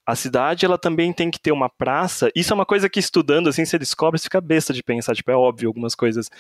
[0.07, 2.31] A cidade ela também tem que ter uma praça.
[2.35, 5.31] Isso é uma coisa que estudando assim você descobre, você fica besta de pensar, tipo,
[5.31, 6.31] é óbvio algumas coisas.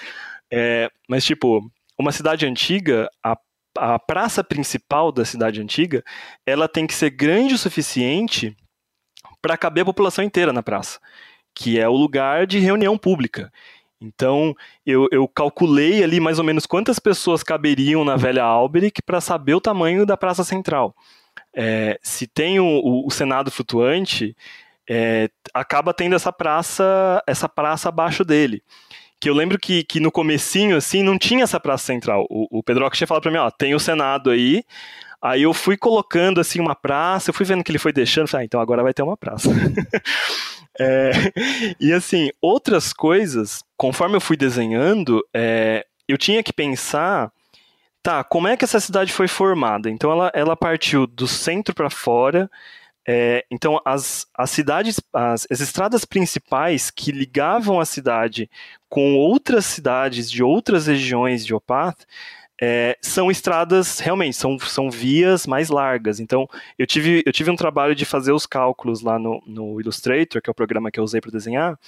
[0.52, 3.36] É, mas tipo, uma cidade antiga, a
[3.78, 6.04] a praça principal da cidade antiga,
[6.46, 8.56] ela tem que ser grande o suficiente
[9.42, 10.98] para caber a população inteira na praça,
[11.54, 13.52] que é o lugar de reunião pública.
[14.00, 19.20] Então, eu, eu, calculei ali mais ou menos quantas pessoas caberiam na velha Alberic para
[19.20, 20.94] saber o tamanho da praça central.
[21.54, 24.36] É, se tem o, o, o Senado flutuante,
[24.88, 28.62] é, acaba tendo essa praça, essa praça abaixo dele
[29.24, 32.26] que eu lembro que, que no comecinho, assim, não tinha essa praça central.
[32.28, 34.62] O, o Pedroca tinha falado pra mim, ó, tem o Senado aí,
[35.22, 38.44] aí eu fui colocando, assim, uma praça, eu fui vendo que ele foi deixando, falei,
[38.44, 39.48] ah, então agora vai ter uma praça.
[40.78, 41.10] é,
[41.80, 47.32] e, assim, outras coisas, conforme eu fui desenhando, é, eu tinha que pensar,
[48.04, 49.90] tá, como é que essa cidade foi formada?
[49.90, 52.50] Então, ela, ela partiu do centro para fora,
[53.06, 58.50] é, então, as, as cidades, as, as, estradas principais que ligavam a cidade
[58.88, 62.04] com outras cidades de outras regiões de Opath
[62.60, 66.20] é, são estradas, realmente, são, são vias mais largas.
[66.20, 66.46] Então,
[66.78, 70.48] eu tive, eu tive um trabalho de fazer os cálculos lá no, no Illustrator, que
[70.48, 71.78] é o programa que eu usei para desenhar,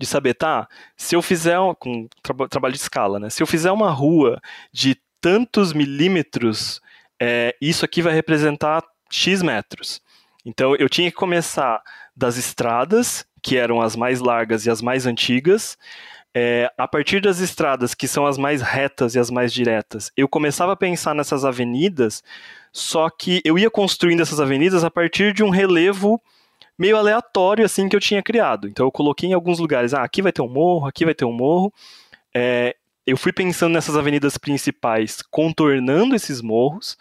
[0.00, 3.72] de saber, tá, se eu fizer, com tra trabalho de escala, né, se eu fizer
[3.72, 4.40] uma rua
[4.72, 6.80] de tantos milímetros,
[7.20, 10.00] é, isso aqui vai representar X metros.
[10.44, 11.82] Então eu tinha que começar
[12.14, 15.76] das estradas, que eram as mais largas e as mais antigas.
[16.34, 20.28] É, a partir das estradas, que são as mais retas e as mais diretas, eu
[20.28, 22.22] começava a pensar nessas avenidas,
[22.72, 26.20] só que eu ia construindo essas avenidas a partir de um relevo
[26.78, 28.68] meio aleatório assim que eu tinha criado.
[28.68, 31.24] Então eu coloquei em alguns lugares, ah, aqui vai ter um morro, aqui vai ter
[31.24, 31.72] um morro.
[32.34, 36.96] É, eu fui pensando nessas avenidas principais, contornando esses morros.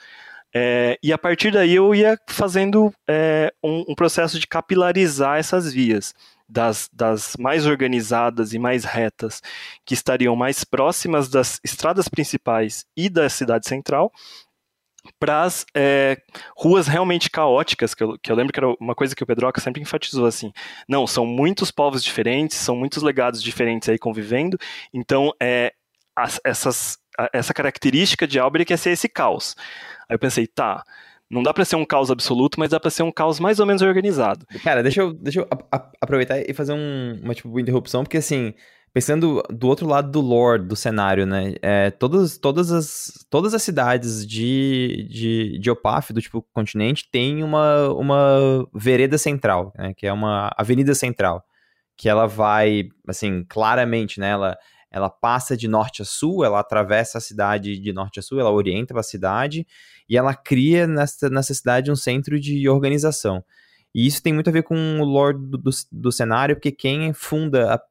[0.53, 5.73] É, e a partir daí eu ia fazendo é, um, um, processo de capilarizar essas
[5.73, 6.13] vias,
[6.47, 9.41] das, das, mais organizadas e mais retas,
[9.83, 14.13] que estariam mais próximas das estradas principais e da cidade central,
[15.19, 16.17] para as é,
[16.55, 19.59] ruas realmente caóticas, que eu, que eu, lembro que era uma coisa que o Pedroca
[19.59, 20.51] sempre enfatizou assim.
[20.87, 24.57] Não, são muitos povos diferentes, são muitos legados diferentes aí convivendo,
[24.93, 25.73] então é,
[26.15, 26.97] as, essas,
[27.33, 29.55] essa característica de Albrecht é ser esse caos.
[30.09, 30.83] Aí eu pensei, tá,
[31.29, 33.65] não dá para ser um caos absoluto, mas dá para ser um caos mais ou
[33.65, 34.45] menos organizado.
[34.63, 35.47] Cara, deixa eu, deixa eu
[35.99, 38.53] aproveitar e fazer um, uma tipo, interrupção, porque assim,
[38.93, 41.55] pensando do outro lado do lore do cenário, né?
[41.61, 47.43] É, todas, todas, as, todas as cidades de, de, de Opaf, do tipo continente, tem
[47.43, 49.93] uma, uma vereda central, né?
[49.97, 51.43] Que é uma avenida central.
[51.97, 54.29] Que ela vai, assim, claramente, né?
[54.29, 54.57] Ela,
[54.95, 58.49] ela passa de norte a sul, ela atravessa a cidade de norte a sul, ela
[58.49, 59.67] orienta a cidade
[60.07, 63.43] e ela cria nessa, nessa cidade um centro de organização.
[63.93, 67.11] E isso tem muito a ver com o lore do, do, do cenário, porque quem
[67.11, 67.81] funda a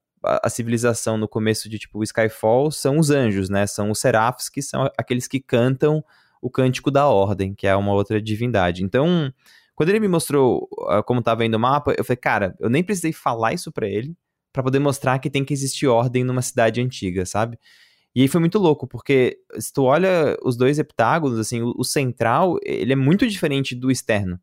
[0.43, 3.67] a, civilização no começo de tipo Skyfall são os anjos, né?
[3.67, 6.03] São os serafs que são aqueles que cantam
[6.41, 8.83] o cântico da ordem, que é uma outra divindade.
[8.83, 9.31] Então,
[9.75, 12.83] quando ele me mostrou uh, como estava indo o mapa, eu falei, cara, eu nem
[12.83, 14.17] precisei falar isso para ele
[14.55, 17.59] para poder mostrar que tem que existir ordem numa cidade antiga, sabe?
[18.15, 21.85] E aí foi muito louco, porque se tu olha os dois heptágonos, assim, o, o
[21.85, 24.39] central, ele é muito diferente do externo,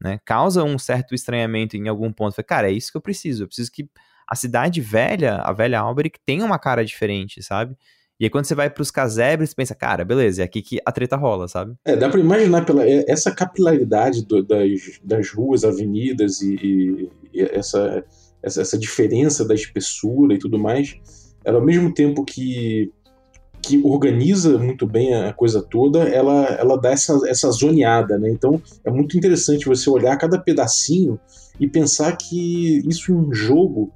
[0.00, 0.20] né?
[0.26, 2.34] Causa um certo estranhamento em algum ponto.
[2.34, 3.44] Falei, cara, é isso que eu preciso.
[3.44, 3.88] Eu preciso que
[4.28, 7.74] a cidade velha, a velha Alberic, tem uma cara diferente, sabe?
[8.20, 11.16] E aí quando você vai pros casebres, pensa, cara, beleza, é aqui que a treta
[11.16, 11.74] rola, sabe?
[11.82, 17.10] É, dá pra imaginar pela, é, essa capilaridade do, das, das ruas, avenidas e, e,
[17.32, 18.04] e essa,
[18.42, 20.96] essa, essa, diferença da espessura e tudo mais,
[21.44, 22.90] ela ao mesmo tempo que,
[23.62, 28.30] que organiza muito bem a coisa toda, ela, ela dá essa, essa zoneada, né?
[28.30, 31.18] Então é muito interessante você olhar cada pedacinho
[31.58, 33.92] e pensar que isso em um jogo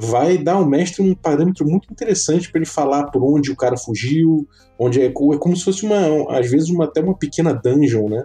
[0.00, 3.76] vai dar ao mestre um parâmetro muito interessante para ele falar por onde o cara
[3.76, 4.46] fugiu,
[4.78, 8.24] onde é, é como se fosse uma, às vezes uma, até uma pequena dungeon, né?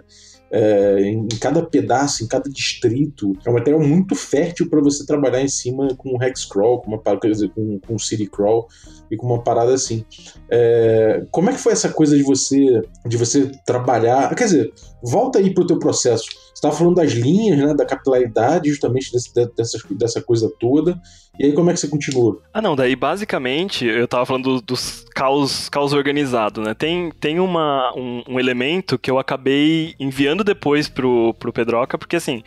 [0.50, 3.32] É, em cada pedaço, em cada distrito.
[3.44, 7.02] É um material muito fértil para você trabalhar em cima com hex crawl, com uma
[7.18, 8.68] quer dizer, com, com city crawl
[9.10, 10.04] e com uma parada assim.
[10.50, 14.34] É, como é que foi essa coisa de você de você trabalhar?
[14.34, 19.12] Quer dizer, volta aí pro teu processo estava falando das linhas, né, da capilaridade, justamente
[19.12, 21.00] desse, dessa, dessa coisa toda.
[21.38, 22.40] E aí, como é que você continua?
[22.52, 26.72] Ah, não, daí basicamente eu estava falando dos caos, caos organizado, né?
[26.72, 32.16] Tem, tem uma, um, um, elemento que eu acabei enviando depois pro, pro Pedroca, porque
[32.16, 32.42] assim,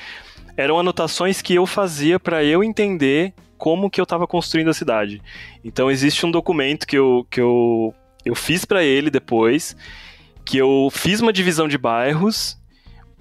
[0.56, 5.22] eram anotações que eu fazia para eu entender como que eu estava construindo a cidade.
[5.64, 7.94] Então existe um documento que eu, que eu,
[8.24, 9.76] eu fiz para ele depois,
[10.46, 12.58] que eu fiz uma divisão de bairros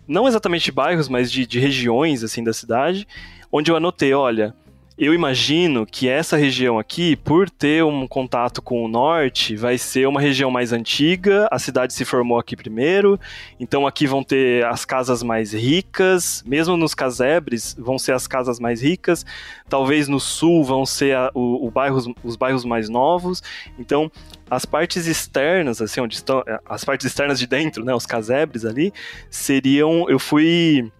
[0.06, 3.06] não exatamente de bairros, mas de, de regiões assim da cidade,
[3.50, 4.54] onde eu anotei, olha,
[4.98, 10.08] eu imagino que essa região aqui, por ter um contato com o norte, vai ser
[10.08, 11.46] uma região mais antiga.
[11.50, 13.20] A cidade se formou aqui primeiro,
[13.60, 16.42] então aqui vão ter as casas mais ricas.
[16.46, 19.26] Mesmo nos casebres, vão ser as casas mais ricas.
[19.68, 23.42] Talvez no sul vão ser a, o, o bairros, os bairros mais novos.
[23.78, 24.10] Então,
[24.48, 28.94] as partes externas, assim, onde estão as partes externas de dentro, né, os casebres ali,
[29.28, 30.08] seriam.
[30.08, 30.90] Eu fui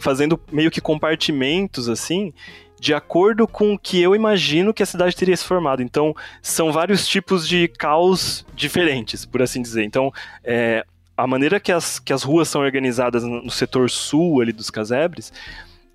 [0.00, 2.32] fazendo meio que compartimentos assim
[2.78, 5.82] de acordo com o que eu imagino que a cidade teria se formado.
[5.82, 9.84] Então, são vários tipos de caos diferentes, por assim dizer.
[9.84, 10.12] Então,
[10.44, 10.84] é,
[11.16, 15.32] a maneira que as, que as ruas são organizadas no setor sul ali dos casebres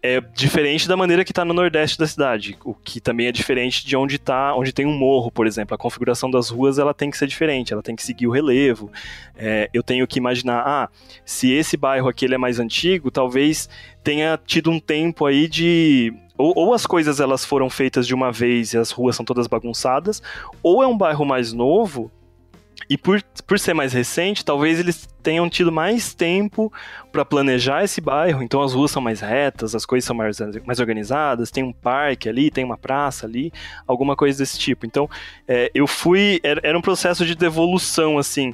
[0.03, 3.87] é diferente da maneira que está no nordeste da cidade, o que também é diferente
[3.87, 5.73] de onde tá, onde tem um morro, por exemplo.
[5.73, 8.91] A configuração das ruas ela tem que ser diferente, ela tem que seguir o relevo.
[9.33, 10.89] É, eu tenho que imaginar, ah,
[11.23, 13.69] se esse bairro aqui ele é mais antigo, talvez
[14.03, 18.31] tenha tido um tempo aí de ou, ou, as coisas elas foram feitas de uma
[18.31, 20.21] vez e as ruas são todas bagunçadas,
[20.61, 22.11] ou é um bairro mais novo
[22.89, 26.71] e por, por ser mais recente, talvez eles tenham tido mais tempo
[27.11, 28.43] para planejar esse bairro.
[28.43, 32.27] Então as ruas são mais retas, as coisas são mais, mais organizadas, tem um parque
[32.27, 33.51] ali, tem uma praça ali,
[33.87, 34.85] alguma coisa desse tipo.
[34.85, 35.09] Então
[35.47, 36.39] é, eu fui.
[36.43, 38.53] Era, era um processo de devolução, assim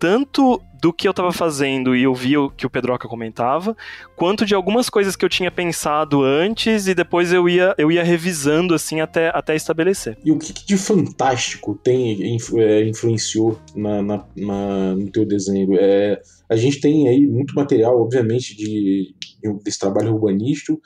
[0.00, 3.76] tanto do que eu estava fazendo e eu vi o que o Pedroca comentava,
[4.16, 8.02] quanto de algumas coisas que eu tinha pensado antes e depois eu ia, eu ia
[8.02, 10.16] revisando assim até, até estabelecer.
[10.24, 15.76] E o que, de fantástico tem é, influenciou na, na, na, no teu desenho?
[15.78, 19.14] É, a gente tem aí muito material, obviamente, de,
[19.62, 20.80] desse trabalho urbanístico,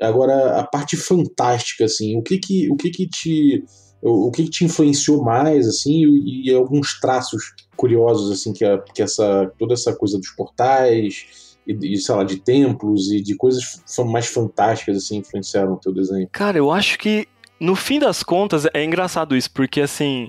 [0.00, 3.62] Agora, a parte fantástica, assim, o que que, o que, que te
[4.02, 8.78] o, que, que te influenciou mais, assim, e, e, alguns traços curiosos, assim, que, a,
[8.78, 13.34] que essa, toda essa coisa dos portais e, e, sei lá, de templos e de
[13.36, 16.28] coisas mais fantásticas, assim, influenciaram o teu desenho?
[16.32, 17.26] Cara, eu acho que,
[17.58, 20.28] no fim das contas, é engraçado isso, porque, assim,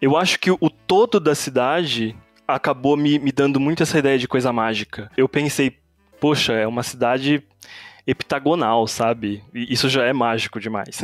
[0.00, 4.26] eu acho que o todo da cidade acabou me, me dando muito essa ideia de
[4.26, 5.10] coisa mágica.
[5.16, 5.76] Eu pensei,
[6.20, 7.42] poxa, é uma cidade
[8.06, 9.42] heptagonal, sabe?
[9.54, 11.00] E isso já é mágico demais.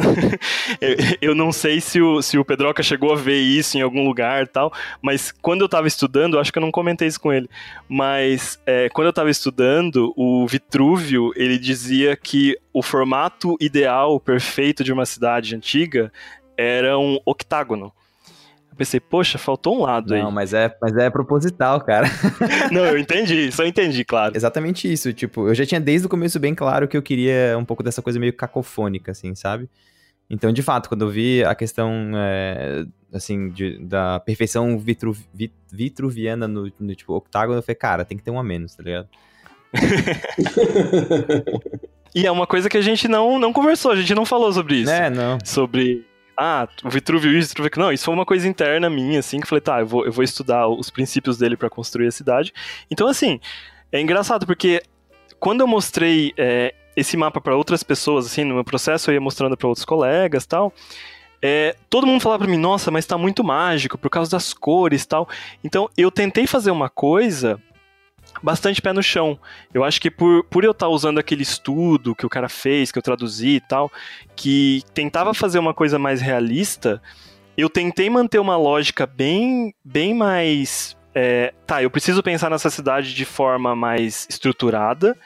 [1.20, 4.48] eu, não sei se o, se o Pedroca chegou a ver isso em algum lugar
[4.48, 7.48] tal, mas quando eu tava estudando, acho que eu não comentei isso com ele,
[7.88, 14.82] mas é, quando eu tava estudando, o Vitrúvio, ele dizia que o formato ideal, perfeito
[14.82, 16.12] de uma cidade antiga
[16.56, 17.92] era um octágono
[18.78, 20.22] pensei, poxa, faltou um lado não, aí.
[20.22, 22.06] Não, mas é, mas é proposital, cara.
[22.72, 24.36] não, eu entendi, só entendi, claro.
[24.36, 27.64] Exatamente isso, tipo, eu já tinha desde o começo bem claro que eu queria um
[27.64, 29.68] pouco dessa coisa meio cacofônica, assim, sabe?
[30.30, 35.54] Então, de fato, quando eu vi a questão, é, assim, de, da perfeição vitru, vit,
[35.72, 38.82] vitruviana no, no, tipo, octágono, eu falei, cara, tem que ter um a menos, tá
[38.82, 39.08] ligado?
[42.14, 44.76] e é uma coisa que a gente não, não conversou, a gente não falou sobre
[44.76, 44.90] isso.
[44.90, 45.38] É, não.
[45.44, 46.06] Sobre
[46.38, 47.86] ah, o Vitruvio isso, Vitruvio aquilo.
[47.86, 50.12] Não, isso foi uma coisa interna minha, assim, que eu falei, tá, eu vou, eu
[50.12, 52.52] vou estudar os princípios dele para construir a cidade.
[52.88, 53.40] Então, assim,
[53.90, 54.80] é engraçado, porque
[55.40, 59.20] quando eu mostrei é, esse mapa para outras pessoas, assim, no meu processo, eu ia
[59.20, 60.72] mostrando para outros colegas tal.
[61.42, 65.06] É, todo mundo falava para mim, nossa, mas tá muito mágico por causa das cores
[65.06, 65.28] tal.
[65.62, 67.60] Então eu tentei fazer uma coisa
[68.42, 69.38] bastante pé no chão.
[69.72, 72.92] Eu acho que por, por eu estar tá usando aquele estudo que o cara fez,
[72.92, 73.90] que eu traduzi e tal,
[74.36, 77.02] que tentava fazer uma coisa mais realista,
[77.56, 80.96] eu tentei manter uma lógica bem, bem mais.
[81.14, 85.16] É, tá, eu preciso pensar nessa cidade de forma mais estruturada.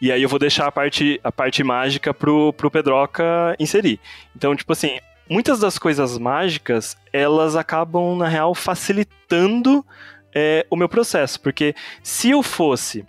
[0.00, 4.00] E aí eu vou deixar a parte, a parte mágica pro, pro Pedroca inserir.
[4.34, 4.98] Então, tipo assim,
[5.30, 9.86] muitas das coisas mágicas, elas acabam, na real, facilitando
[10.34, 13.04] é, o meu processo, porque se eu fosse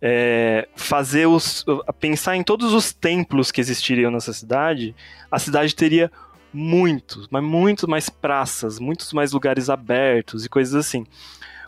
[0.00, 1.64] é, fazer os.
[1.98, 4.94] pensar em todos os templos que existiriam nessa cidade,
[5.30, 6.10] a cidade teria
[6.52, 11.06] muitos, mas muitos mais praças, muitos mais lugares abertos e coisas assim.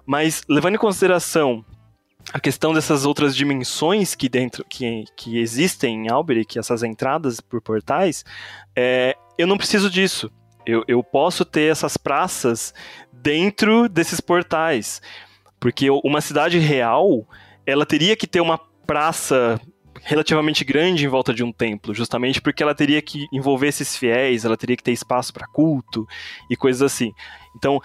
[0.06, 1.64] Mas levando em consideração
[2.32, 7.60] a questão dessas outras dimensões que dentro que, que existem em Alberic, essas entradas por
[7.60, 8.24] portais,
[8.74, 10.30] é, eu não preciso disso.
[10.64, 12.72] Eu, eu posso ter essas praças
[13.22, 15.00] dentro desses portais.
[15.60, 17.26] Porque uma cidade real,
[17.64, 19.60] ela teria que ter uma praça
[20.02, 24.44] relativamente grande em volta de um templo, justamente porque ela teria que envolver esses fiéis,
[24.44, 26.06] ela teria que ter espaço para culto
[26.50, 27.12] e coisas assim.
[27.56, 27.80] Então,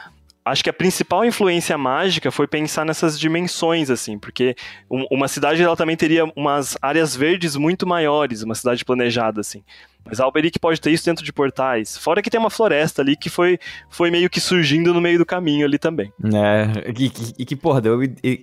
[0.47, 4.55] acho que a principal influência mágica foi pensar nessas dimensões, assim, porque
[4.89, 9.63] uma cidade ela também teria umas áreas verdes muito maiores, uma cidade planejada, assim.
[10.10, 11.97] Mas Alberic pode ter isso dentro de portais.
[11.97, 15.25] Fora que tem uma floresta ali que foi, foi meio que surgindo no meio do
[15.25, 16.12] caminho ali também.
[16.23, 17.99] É, e, e, que, porra, deu,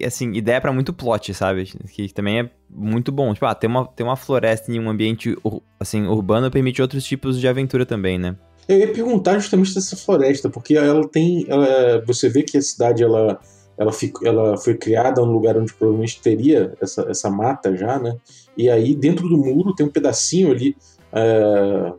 [0.06, 1.64] assim, ideia para muito plot, sabe?
[1.90, 3.32] Que também é muito bom.
[3.32, 5.34] Tipo, ah, ter uma, ter uma floresta em um ambiente,
[5.80, 8.36] assim, urbano permite outros tipos de aventura também, né?
[8.68, 11.44] Eu ia perguntar justamente dessa floresta, porque ela tem.
[11.48, 13.38] Ela, você vê que a cidade ela,
[13.76, 18.16] ela, fico, ela foi criada num lugar onde provavelmente teria essa, essa mata já, né?
[18.56, 20.76] E aí dentro do muro tem um pedacinho ali
[21.14, 21.96] Uh,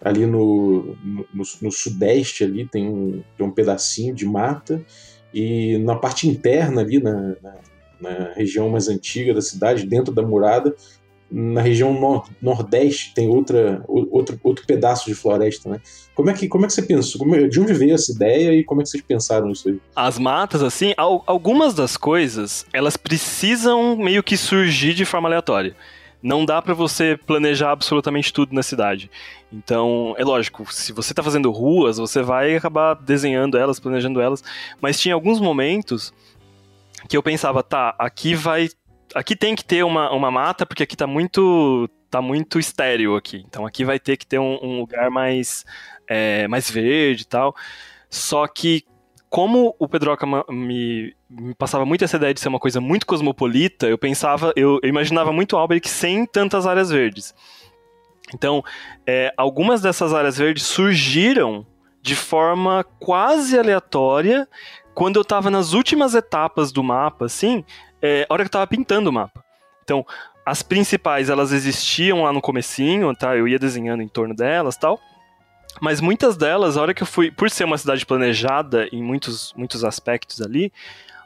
[0.00, 4.84] ali no, no, no, sudeste ali tem um, tem um pedacinho de mata
[5.32, 7.54] e na parte interna ali na, na,
[8.00, 10.74] na, região mais antiga da cidade dentro da murada
[11.30, 15.80] na região nor nordeste tem outra outro, outro pedaço de floresta né?
[16.14, 17.18] Como é que como é que você pensou?
[17.18, 19.80] Como, de onde veio essa ideia e como é que vocês pensaram nisso aí?
[19.94, 25.74] As matas assim algumas das coisas elas precisam meio que surgir de forma aleatória.
[26.22, 29.10] Não dá para você planejar absolutamente tudo na cidade.
[29.52, 34.42] Então, é lógico, se você está fazendo ruas, você vai acabar desenhando elas, planejando elas,
[34.80, 36.12] mas tinha alguns momentos
[37.08, 38.68] que eu pensava, tá, aqui vai
[39.14, 43.44] aqui tem que ter uma, uma mata, porque aqui tá muito tá muito estéreo aqui.
[43.48, 45.64] Então aqui vai ter que ter um, um lugar mais,
[46.08, 47.54] é, mais verde e tal.
[48.08, 48.84] Só que
[49.28, 53.86] como o Pedroca me, me, passava muito essa ideia de ser uma coisa muito cosmopolita,
[53.86, 57.34] eu pensava, eu, eu imaginava muito Alberic sem tantas áreas verdes.
[58.32, 58.64] Então,
[59.06, 61.66] é, algumas dessas áreas verdes surgiram
[62.00, 64.48] de forma quase aleatória
[64.94, 67.64] quando eu estava nas últimas etapas do mapa, assim,
[68.00, 69.44] é, a hora que eu estava pintando o mapa.
[69.82, 70.04] Então,
[70.44, 73.36] as principais, elas existiam lá no comecinho, tá?
[73.36, 75.00] Eu ia desenhando em torno delas tal.
[75.80, 79.52] Mas muitas delas, a hora que eu fui, por ser uma cidade planejada em muitos,
[79.56, 80.72] muitos aspectos ali,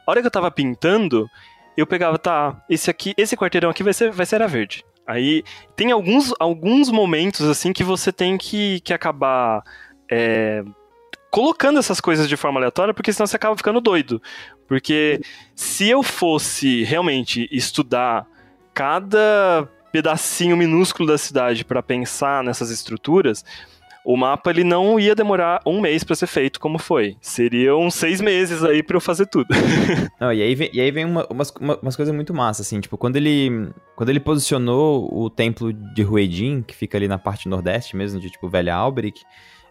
[0.05, 1.29] a hora que eu tava pintando,
[1.77, 4.83] eu pegava, tá, esse aqui, esse quarteirão aqui vai ser, vai ser a verde.
[5.07, 5.43] Aí
[5.75, 9.63] tem alguns, alguns momentos assim que você tem que, que acabar
[10.09, 10.63] é,
[11.31, 14.21] colocando essas coisas de forma aleatória, porque senão você acaba ficando doido.
[14.71, 15.19] Porque
[15.53, 18.25] se eu fosse realmente estudar
[18.73, 23.43] cada pedacinho minúsculo da cidade para pensar nessas estruturas,
[24.05, 27.17] o mapa ele não ia demorar um mês para ser feito como foi.
[27.19, 29.47] Seriam seis meses aí para eu fazer tudo.
[30.17, 32.97] Não, e aí vem, e aí vem uma, umas, umas coisas muito massas, assim, tipo,
[32.97, 37.97] quando ele, quando ele posicionou o templo de Ruedin, que fica ali na parte nordeste
[37.97, 39.21] mesmo, de tipo Velha Alberic,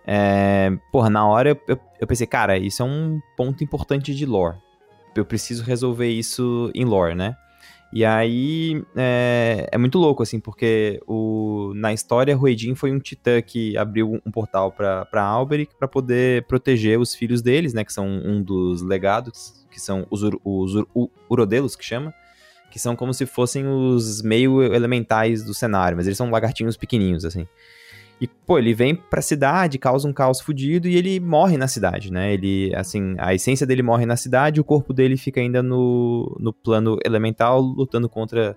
[0.07, 4.59] é, porra, na hora eu, eu pensei, cara, isso é um ponto importante de lore.
[5.21, 7.37] Eu preciso resolver isso em lore, né?
[7.93, 13.43] E aí é, é, muito louco, assim, porque o, na história, Ruedin foi um titã
[13.43, 17.85] que abriu um portal para Alberic para poder proteger os filhos deles, né?
[17.85, 20.85] Que são um dos legados, que são os, os
[21.29, 22.15] Urodelos, que chama.
[22.71, 27.25] Que são como se fossem os meio elementais do cenário, mas eles são lagartinhos pequenininhos,
[27.25, 27.49] assim.
[28.21, 32.13] E, pô, ele vem pra cidade, causa um caos fudido e ele morre na cidade,
[32.13, 32.35] né?
[32.35, 36.53] Ele, assim, a essência dele morre na cidade, o corpo dele fica ainda no, no
[36.53, 38.55] plano elemental, lutando contra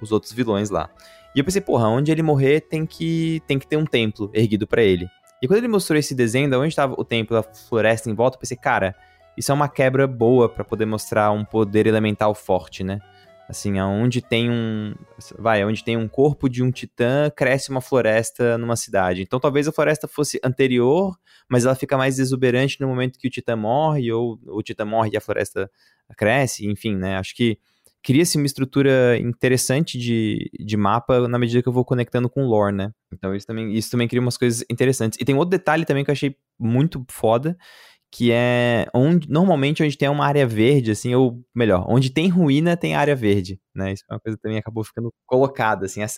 [0.00, 0.88] os outros vilões lá.
[1.34, 4.66] E eu pensei, porra, onde ele morrer tem que, tem que ter um templo erguido
[4.68, 5.08] para ele.
[5.42, 8.36] E quando ele mostrou esse desenho de onde estava o templo, a floresta em volta,
[8.36, 8.94] eu pensei, cara,
[9.36, 13.00] isso é uma quebra boa para poder mostrar um poder elemental forte, né?
[13.48, 14.94] Assim, aonde tem um.
[15.38, 19.22] Vai, onde tem um corpo de um titã, cresce uma floresta numa cidade.
[19.22, 21.16] Então talvez a floresta fosse anterior,
[21.50, 25.10] mas ela fica mais exuberante no momento que o titã morre, ou o titã morre
[25.12, 25.70] e a floresta
[26.16, 27.16] cresce, enfim, né?
[27.16, 27.58] Acho que
[28.02, 32.48] cria-se uma estrutura interessante de, de mapa na medida que eu vou conectando com o
[32.48, 32.90] lore, né?
[33.12, 35.18] Então isso também, isso também cria umas coisas interessantes.
[35.20, 37.56] E tem outro detalhe também que eu achei muito foda,
[38.14, 42.76] que é onde normalmente onde tem uma área verde, assim, ou melhor, onde tem ruína
[42.76, 43.94] tem área verde, né?
[43.94, 46.08] Isso é uma coisa que também acabou ficando colocada, assim, uh,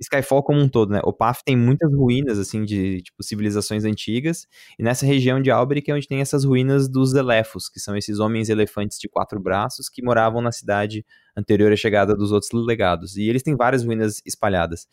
[0.00, 1.00] Skyfall como um todo, né?
[1.04, 4.46] O Path tem muitas ruínas, assim, de tipo civilizações antigas,
[4.78, 8.18] e nessa região de Alberic é onde tem essas ruínas dos Elefos, que são esses
[8.18, 11.04] homens elefantes de quatro braços que moravam na cidade
[11.36, 14.86] anterior à chegada dos outros legados, e eles têm várias ruínas espalhadas.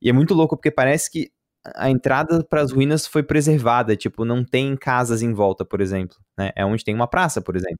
[0.00, 1.30] E é muito louco porque parece que
[1.76, 6.16] a entrada para as ruínas foi preservada, tipo, não tem casas em volta, por exemplo,
[6.38, 6.50] né?
[6.56, 7.78] É onde tem uma praça, por exemplo.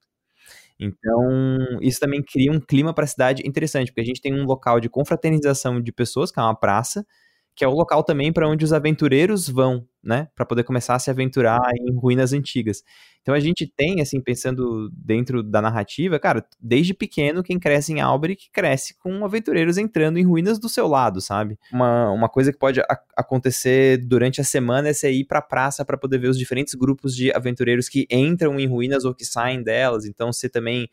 [0.80, 4.44] Então, isso também cria um clima para a cidade interessante, porque a gente tem um
[4.44, 7.06] local de confraternização de pessoas, que é uma praça,
[7.54, 10.98] que é o local também para onde os aventureiros vão, né, para poder começar a
[10.98, 12.82] se aventurar em ruínas antigas.
[13.20, 18.00] Então a gente tem, assim, pensando dentro da narrativa, cara, desde pequeno quem cresce em
[18.00, 21.56] Alberic cresce com aventureiros entrando em ruínas do seu lado, sabe?
[21.72, 22.80] Uma, uma coisa que pode
[23.16, 26.74] acontecer durante a semana é você ir para a praça para poder ver os diferentes
[26.74, 30.04] grupos de aventureiros que entram em ruínas ou que saem delas.
[30.04, 30.88] Então você também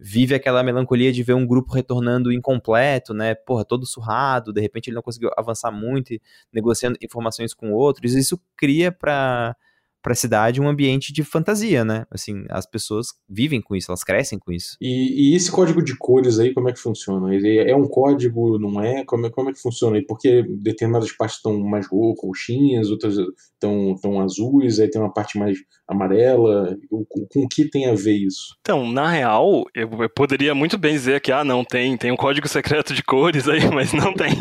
[0.00, 3.34] vive aquela melancolia de ver um grupo retornando incompleto, né?
[3.34, 6.14] Porra, todo surrado, de repente ele não conseguiu avançar muito,
[6.52, 8.14] negociando informações com outros.
[8.14, 9.54] Isso cria para
[10.02, 12.06] para a cidade um ambiente de fantasia, né?
[12.10, 14.76] Assim, as pessoas vivem com isso, elas crescem com isso.
[14.80, 17.34] E, e esse código de cores aí, como é que funciona?
[17.34, 19.04] Ele é um código, não é?
[19.04, 19.98] Como é, como é que funciona?
[19.98, 25.38] E porque determinadas partes estão mais roxinhas, outras estão, estão azuis, aí tem uma parte
[25.38, 25.58] mais
[25.90, 26.76] amarela.
[26.88, 28.56] Com, com que tem a ver isso?
[28.60, 32.16] Então, na real, eu, eu poderia muito bem dizer que, ah, não, tem, tem um
[32.16, 34.32] código secreto de cores aí, mas não tem,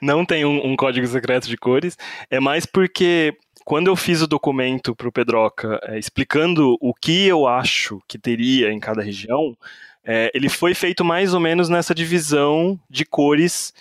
[0.00, 1.96] não tem um, um código secreto de cores.
[2.30, 7.26] É mais porque quando eu fiz o documento para o Pedroca é, explicando o que
[7.26, 9.56] eu acho que teria em cada região,
[10.04, 13.72] é, ele foi feito mais ou menos nessa divisão de cores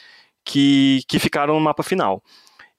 [0.45, 2.24] que, que ficaram no mapa final.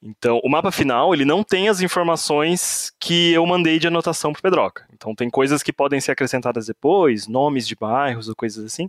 [0.01, 4.41] Então, o mapa final, ele não tem as informações que eu mandei de anotação para
[4.41, 4.87] Pedroca.
[4.93, 8.87] Então, tem coisas que podem ser acrescentadas depois, nomes de bairros ou coisas assim,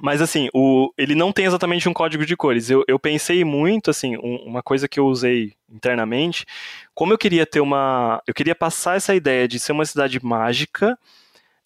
[0.00, 2.70] mas assim, o, ele não tem exatamente um código de cores.
[2.70, 6.46] Eu, eu pensei muito, assim, um, uma coisa que eu usei internamente,
[6.94, 8.22] como eu queria ter uma.
[8.26, 10.98] Eu queria passar essa ideia de ser uma cidade mágica.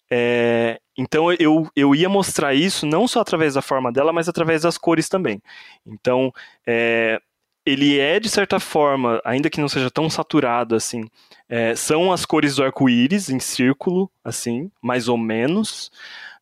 [0.09, 4.61] É, então eu, eu ia mostrar isso não só através da forma dela, mas através
[4.61, 5.41] das cores também.
[5.85, 6.31] Então,
[6.65, 7.19] é,
[7.67, 11.03] ele é, de certa forma, ainda que não seja tão saturado assim,
[11.49, 15.91] é, são as cores do arco-íris em círculo, assim, mais ou menos.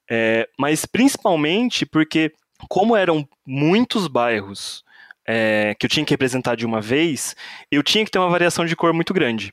[0.07, 2.31] É, mas principalmente porque,
[2.69, 4.85] como eram muitos bairros
[5.25, 7.35] é, que eu tinha que representar de uma vez,
[7.71, 9.51] eu tinha que ter uma variação de cor muito grande.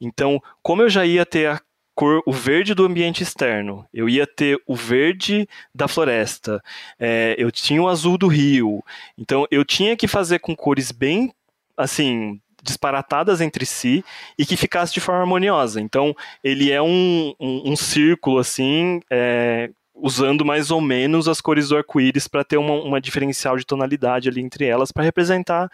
[0.00, 1.60] Então, como eu já ia ter a
[1.96, 6.62] cor, o verde do ambiente externo, eu ia ter o verde da floresta,
[7.00, 8.84] é, eu tinha o azul do rio.
[9.16, 11.32] Então, eu tinha que fazer com cores bem,
[11.76, 14.04] assim, disparatadas entre si
[14.38, 15.80] e que ficasse de forma harmoniosa.
[15.80, 21.70] Então, ele é um, um, um círculo, assim, é, usando mais ou menos as cores
[21.70, 25.70] do arco-íris para ter uma, uma, diferencial de tonalidade ali entre elas para representar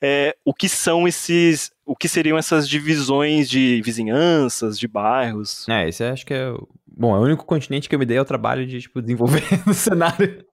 [0.00, 5.68] é, o que são esses, o que seriam essas divisões de vizinhanças, de bairros.
[5.68, 6.52] É, esse acho que é,
[6.86, 9.74] bom, é o único continente que eu me dei ao trabalho de tipo desenvolver o
[9.74, 10.44] cenário.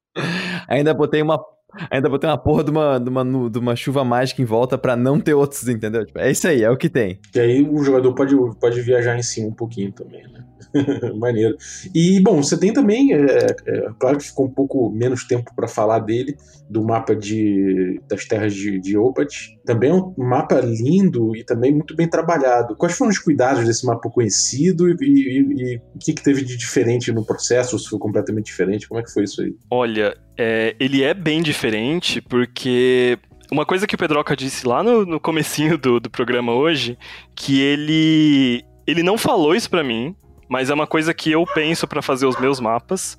[0.68, 1.42] Ainda botei uma
[1.90, 4.96] Ainda botei uma porra de uma, de uma, de uma chuva mágica em volta para
[4.96, 6.06] não ter outros, entendeu?
[6.06, 7.20] Tipo, é isso aí, é o que tem.
[7.34, 10.44] E aí o jogador pode, pode viajar em cima um pouquinho também, né?
[11.16, 11.58] Maneiro.
[11.94, 15.68] E, bom, você tem também, é, é, claro que ficou um pouco menos tempo para
[15.68, 16.36] falar dele,
[16.70, 19.60] do mapa de, das terras de, de Opat.
[19.66, 22.76] Também é um mapa lindo e também muito bem trabalhado.
[22.76, 26.56] Quais foram os cuidados desse mapa conhecido e, e, e o que, que teve de
[26.56, 27.76] diferente no processo?
[27.76, 28.88] Ou se foi completamente diferente?
[28.88, 29.54] Como é que foi isso aí?
[29.70, 33.18] Olha, é, ele é bem diferente porque
[33.52, 36.98] uma coisa que o Pedroca disse lá no, no comecinho do, do programa hoje,
[37.36, 40.16] que ele ele não falou isso para mim,
[40.50, 43.18] mas é uma coisa que eu penso para fazer os meus mapas,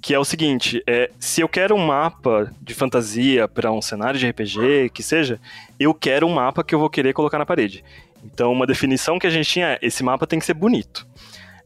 [0.00, 4.18] que é o seguinte, é, se eu quero um mapa de fantasia para um cenário
[4.18, 5.40] de RPG, que seja,
[5.78, 7.84] eu quero um mapa que eu vou querer colocar na parede.
[8.24, 11.06] Então, uma definição que a gente tinha é, esse mapa tem que ser bonito.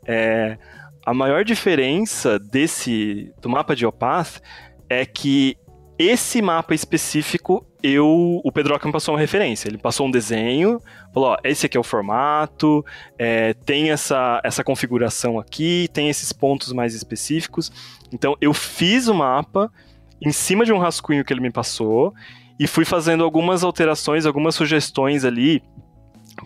[0.05, 0.59] É,
[1.05, 4.41] a maior diferença desse do mapa de Opath
[4.89, 5.57] é que
[5.99, 9.69] esse mapa específico, eu, o Pedro me passou uma referência.
[9.69, 10.81] Ele passou um desenho,
[11.13, 12.85] falou: ó, esse aqui é o formato,
[13.19, 17.73] é, tem essa, essa configuração aqui, tem esses pontos mais específicos.
[18.13, 19.73] Então, eu fiz o mapa
[20.21, 22.15] em cima de um rascunho que ele me passou
[22.59, 25.63] e fui fazendo algumas alterações, algumas sugestões ali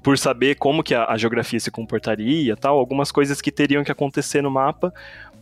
[0.03, 3.91] por saber como que a, a geografia se comportaria, tal, algumas coisas que teriam que
[3.91, 4.93] acontecer no mapa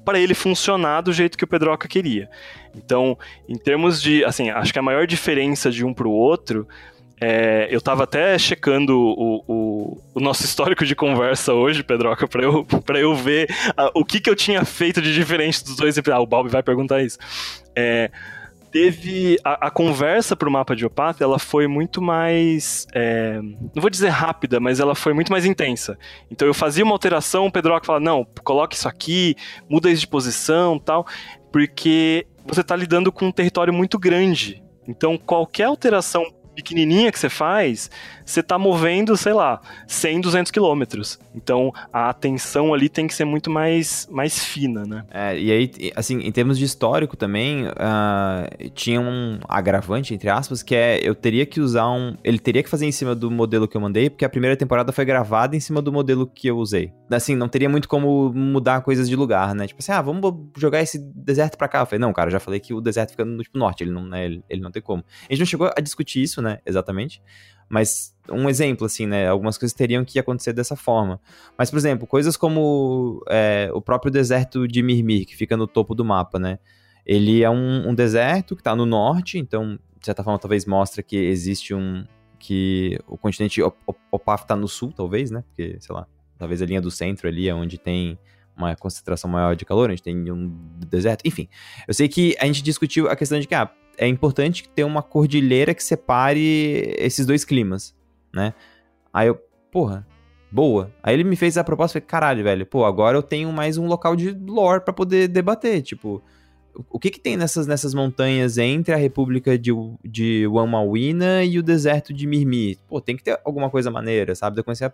[0.09, 2.31] para ele funcionar do jeito que o Pedroca queria.
[2.75, 6.67] Então, em termos de, assim, acho que a maior diferença de um para o outro
[7.21, 12.43] é, eu estava até checando o, o, o, nosso histórico de conversa hoje, Pedroca, para
[12.43, 15.99] eu, eu ver a, o que, que eu tinha feito de diferente dos dois.
[15.99, 17.19] Ah, o Balbi vai perguntar isso.
[17.77, 18.11] É,
[18.71, 23.91] teve a, a conversa pro mapa de Opath, ela foi muito mais, é, não vou
[23.91, 25.99] dizer rápida, mas ela foi muito mais intensa.
[26.31, 29.35] Então eu fazia uma alteração, o Pedro falava, não, coloque isso aqui,
[29.69, 31.07] muda isso de posição, tal,
[31.53, 34.63] porque você está lidando com um território muito grande.
[34.87, 36.25] Então qualquer alteração
[36.59, 37.89] pequenininha que você faz,
[38.27, 41.17] você está movendo, sei lá, 100, 200 quilômetros.
[41.33, 45.05] Então, a atenção ali tem que ser muito mais, mais fina, né?
[45.09, 50.61] É, e aí, assim, em termos de histórico também, uh, tinha um agravante, entre aspas,
[50.61, 52.17] que é, eu teria que usar um...
[52.25, 54.91] Ele teria que fazer em cima do modelo que eu mandei, porque a primeira temporada
[54.91, 56.93] foi gravada em cima do modelo que eu usei.
[57.09, 59.69] Assim, não teria muito como mudar coisas de lugar, né?
[59.69, 61.81] Tipo assim, ah, vamos jogar esse deserto pra cá.
[61.81, 64.05] Eu falei, não, cara, já falei que o deserto fica no tipo, norte, ele não,
[64.05, 65.05] né, ele, ele não tem como.
[65.23, 66.48] A gente não chegou a discutir isso, né?
[66.49, 67.23] Né, exatamente.
[67.69, 69.29] Mas um exemplo, assim, né?
[69.29, 71.21] Algumas coisas teriam que acontecer dessa forma.
[71.57, 75.95] Mas, por exemplo, coisas como é, o próprio deserto de Mirmir, que fica no topo
[75.95, 76.59] do mapa, né?
[77.05, 81.03] Ele é um, um deserto que está no norte, então, de certa forma, talvez mostra
[81.03, 82.05] que existe um.
[82.39, 83.61] que o continente
[84.11, 85.43] Opaf está no sul, talvez, né?
[85.49, 86.07] Porque, sei lá,
[86.39, 88.19] talvez a linha do centro ali é onde tem
[88.57, 90.49] uma concentração maior de calor, a gente tem um
[90.89, 91.49] deserto, enfim.
[91.87, 95.03] Eu sei que a gente discutiu a questão de que, ah, é importante ter uma
[95.03, 97.95] cordilheira que separe esses dois climas,
[98.33, 98.55] né?
[99.13, 99.39] Aí eu,
[99.71, 100.07] porra,
[100.51, 100.93] boa.
[101.03, 103.77] Aí ele me fez a proposta e falei, caralho, velho, pô, agora eu tenho mais
[103.77, 106.23] um local de lore para poder debater, tipo,
[106.91, 109.73] o que que tem nessas, nessas montanhas entre a República de,
[110.05, 112.79] de Wamawina e o deserto de Mirmi?
[112.87, 114.61] Pô, tem que ter alguma coisa maneira, sabe?
[114.61, 114.93] Eu comecei a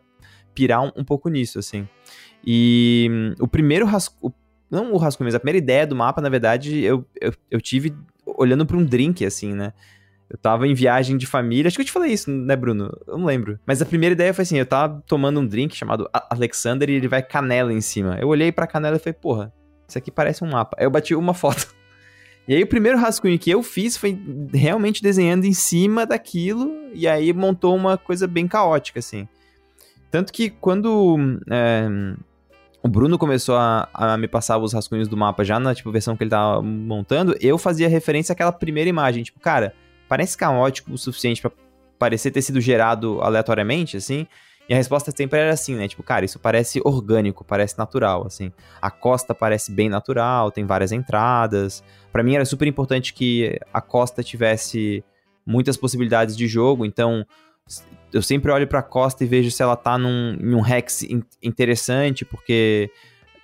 [0.54, 1.86] pirar um, um pouco nisso, assim.
[2.44, 4.32] E hum, o primeiro rascunho,
[4.70, 7.94] não o rascunho, mas a primeira ideia do mapa, na verdade, eu, eu, eu tive
[8.36, 9.72] olhando para um drink, assim, né?
[10.28, 11.68] Eu tava em viagem de família.
[11.68, 12.90] Acho que eu te falei isso, né, Bruno?
[13.06, 13.58] Eu não lembro.
[13.66, 17.08] Mas a primeira ideia foi assim: eu tava tomando um drink chamado Alexander e ele
[17.08, 18.18] vai canela em cima.
[18.20, 19.52] Eu olhei pra canela e falei, porra,
[19.86, 20.76] isso aqui parece um mapa.
[20.78, 21.74] Aí eu bati uma foto.
[22.48, 24.18] E aí o primeiro rascunho que eu fiz foi
[24.52, 26.70] realmente desenhando em cima daquilo.
[26.92, 29.28] E aí montou uma coisa bem caótica, assim.
[30.10, 31.16] Tanto que quando.
[31.50, 31.88] É,
[32.84, 36.14] o Bruno começou a, a, me passar os rascunhos do mapa já na tipo, versão
[36.14, 39.22] que ele tava montando, eu fazia referência àquela primeira imagem.
[39.22, 39.74] Tipo, cara,
[40.06, 41.50] parece caótico o suficiente para
[41.98, 44.26] parecer ter sido gerado aleatoriamente, assim.
[44.68, 45.88] E a resposta sempre era assim, né?
[45.88, 48.52] Tipo, cara, isso parece orgânico, parece natural, assim.
[48.82, 51.82] A costa parece bem natural, tem várias entradas.
[52.12, 55.02] para mim era super importante que a costa tivesse
[55.46, 57.24] muitas possibilidades de jogo, então
[58.14, 61.04] eu sempre olho para a costa e vejo se ela tá num, em um hex
[61.42, 62.88] interessante, porque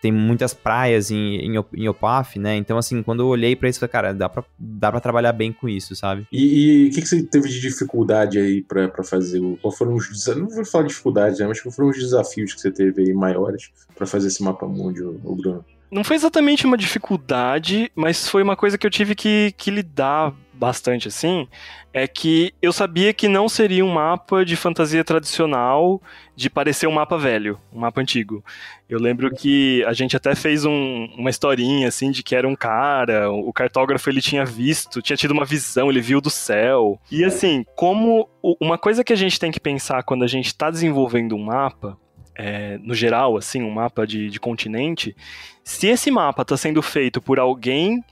[0.00, 2.56] tem muitas praias em, em, em Opaf, né?
[2.56, 5.52] Então, assim, quando eu olhei para isso, falei, cara, dá pra, dá pra trabalhar bem
[5.52, 6.26] com isso, sabe?
[6.32, 9.40] E o que, que você teve de dificuldade aí pra, pra fazer?
[9.60, 10.48] Qual foram os desafios?
[10.48, 11.46] Não vou falar dificuldades, né?
[11.46, 15.20] Mas qual foram os desafios que você teve aí maiores para fazer esse mapa mundo,
[15.24, 15.64] o Bruno?
[15.90, 20.32] não foi exatamente uma dificuldade, mas foi uma coisa que eu tive que, que lidar
[20.60, 21.48] bastante assim,
[21.90, 26.02] é que eu sabia que não seria um mapa de fantasia tradicional,
[26.36, 28.44] de parecer um mapa velho, um mapa antigo.
[28.86, 32.54] Eu lembro que a gente até fez um, uma historinha assim de que era um
[32.54, 37.00] cara, o cartógrafo ele tinha visto, tinha tido uma visão, ele viu do céu.
[37.10, 38.28] E assim, como
[38.60, 41.96] uma coisa que a gente tem que pensar quando a gente está desenvolvendo um mapa
[42.34, 45.16] é, no geral, assim, um mapa de, de continente,
[45.64, 48.04] se esse mapa está sendo feito por alguém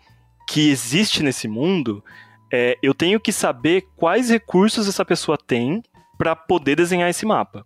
[0.49, 2.03] que existe nesse mundo,
[2.53, 5.83] é, eu tenho que saber quais recursos essa pessoa tem
[6.17, 7.65] para poder desenhar esse mapa.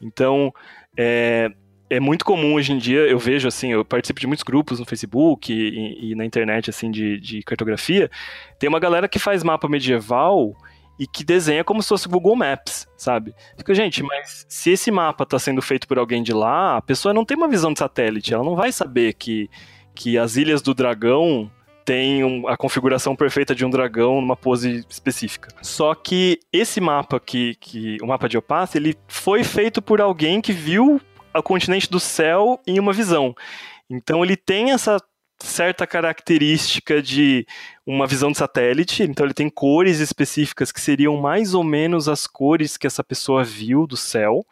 [0.00, 0.52] Então,
[0.96, 1.50] é,
[1.88, 4.84] é muito comum hoje em dia, eu vejo assim, eu participo de muitos grupos no
[4.84, 8.10] Facebook e, e na internet assim de, de, cartografia,
[8.58, 10.54] tem uma galera que faz mapa medieval
[10.98, 13.34] e que desenha como se fosse Google Maps, sabe?
[13.56, 17.14] Fica, gente, mas se esse mapa está sendo feito por alguém de lá, a pessoa
[17.14, 19.48] não tem uma visão de satélite, ela não vai saber que,
[19.94, 21.50] que as Ilhas do Dragão
[21.86, 25.48] tem um, a configuração perfeita de um dragão numa pose específica.
[25.62, 30.40] Só que esse mapa que, que o mapa de Opace, ele foi feito por alguém
[30.40, 31.00] que viu
[31.32, 33.36] o continente do céu em uma visão.
[33.88, 35.00] Então ele tem essa
[35.38, 37.46] certa característica de
[37.86, 42.26] uma visão de satélite, então ele tem cores específicas que seriam mais ou menos as
[42.26, 44.44] cores que essa pessoa viu do céu.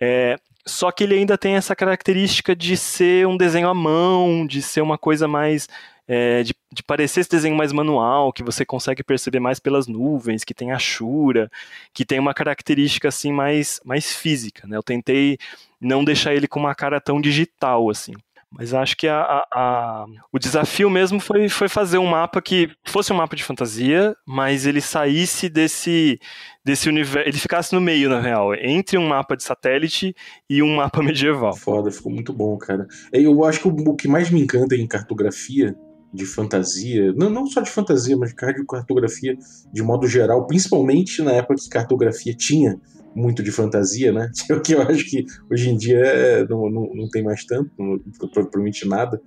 [0.00, 0.36] É,
[0.66, 4.80] só que ele ainda tem essa característica de ser um desenho à mão, de ser
[4.80, 5.68] uma coisa mais
[6.08, 10.44] é, de, de, parecer esse desenho mais manual, que você consegue perceber mais pelas nuvens,
[10.44, 11.50] que tem achura,
[11.92, 14.76] que tem uma característica assim mais, mais física, né?
[14.76, 15.38] Eu tentei
[15.80, 18.12] não deixar ele com uma cara tão digital assim.
[18.50, 22.70] Mas acho que a, a, a, o desafio mesmo foi, foi fazer um mapa que
[22.84, 26.18] fosse um mapa de fantasia, mas ele saísse desse,
[26.64, 27.28] desse universo.
[27.28, 30.14] Ele ficasse no meio, na real, entre um mapa de satélite
[30.48, 31.54] e um mapa medieval.
[31.56, 32.86] Foda, ficou muito bom, cara.
[33.12, 35.76] Eu acho que o, o que mais me encanta em cartografia
[36.16, 38.36] de fantasia, não, não só de fantasia, mas de
[38.66, 39.36] cartografia
[39.72, 42.80] de modo geral, principalmente na época que cartografia tinha
[43.14, 44.30] muito de fantasia, né?
[44.50, 47.70] O que eu acho que hoje em dia é, não, não, não tem mais tanto,
[47.78, 47.98] não,
[48.30, 49.20] provavelmente nada.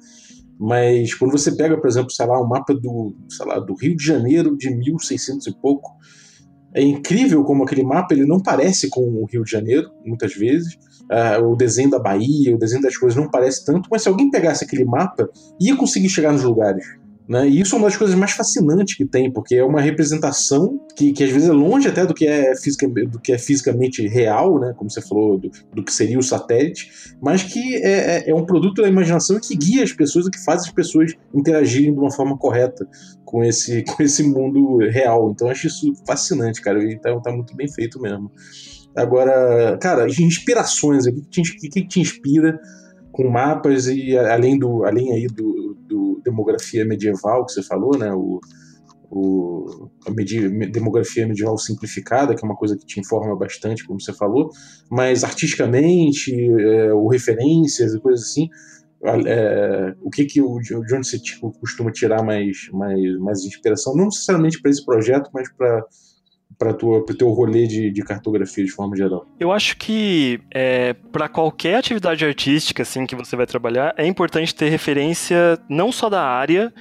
[0.59, 3.95] Mas quando você pega, por exemplo, sei lá, um mapa do, sei lá, do Rio
[3.95, 5.89] de Janeiro de 1600 e pouco,
[6.73, 10.75] é incrível como aquele mapa ele não parece com o Rio de Janeiro, muitas vezes.
[11.11, 14.29] Uh, o desenho da Bahia, o desenho das coisas não parece tanto, mas se alguém
[14.29, 15.27] pegasse aquele mapa,
[15.59, 16.85] ia conseguir chegar nos lugares.
[17.29, 17.47] Né?
[17.47, 21.13] E isso é uma das coisas mais fascinantes que tem, porque é uma representação que,
[21.13, 24.59] que às vezes é longe até do que é, fisica, do que é fisicamente real,
[24.59, 24.73] né?
[24.75, 26.89] como você falou, do, do que seria o satélite,
[27.21, 30.43] mas que é, é, é um produto da imaginação que guia as pessoas e que
[30.43, 32.87] faz as pessoas interagirem de uma forma correta
[33.23, 35.29] com esse, com esse mundo real.
[35.29, 38.31] Então eu acho isso fascinante, cara, e tá, tá muito bem feito mesmo.
[38.95, 42.59] Agora, cara, inspirações, o que te, que te inspira
[43.11, 48.11] com mapas e além do além aí do, do demografia medieval que você falou, né?
[48.13, 48.39] O,
[49.11, 50.11] o, a
[50.71, 54.49] demografia medieval simplificada, que é uma coisa que te informa bastante, como você falou,
[54.89, 58.49] mas artisticamente, é, ou referências e coisas assim,
[59.01, 61.17] é, o que que o, de onde você
[61.59, 65.85] costuma tirar mais, mais, mais inspiração, não necessariamente para esse projeto, mas para
[66.59, 69.25] para o teu rolê de, de, cartografia de forma geral?
[69.39, 74.53] Eu acho que é, para qualquer atividade artística assim que você vai trabalhar, é importante
[74.53, 76.73] ter referência não só da área,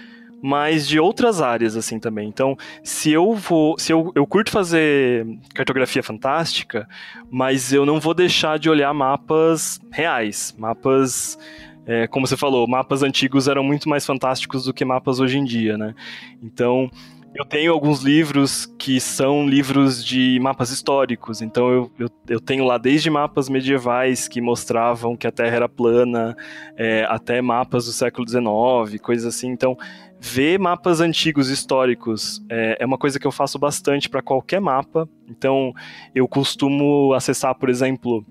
[0.43, 2.29] mas de outras áreas assim também.
[2.29, 5.25] Então, se eu vou, se eu, eu curto fazer
[5.55, 6.89] cartografia fantástica,
[7.31, 11.39] mas eu não vou deixar de olhar mapas reais, mapas
[11.87, 15.45] é, como você falou, mapas antigos eram muito mais fantásticos do que mapas hoje em
[15.45, 15.95] dia, né?
[16.43, 16.91] Então,
[17.39, 22.65] eu tenho alguns livros que são livros de mapas históricos, então eu, eu, eu tenho
[22.65, 26.37] lá desde mapas medievais que mostravam que a Terra era plana,
[26.77, 29.51] é, até mapas do século XIX, coisas assim.
[29.51, 29.77] Então,
[30.19, 35.09] ver mapas antigos históricos é, é uma coisa que eu faço bastante para qualquer mapa.
[35.29, 35.73] Então,
[36.13, 38.27] eu costumo acessar, por exemplo,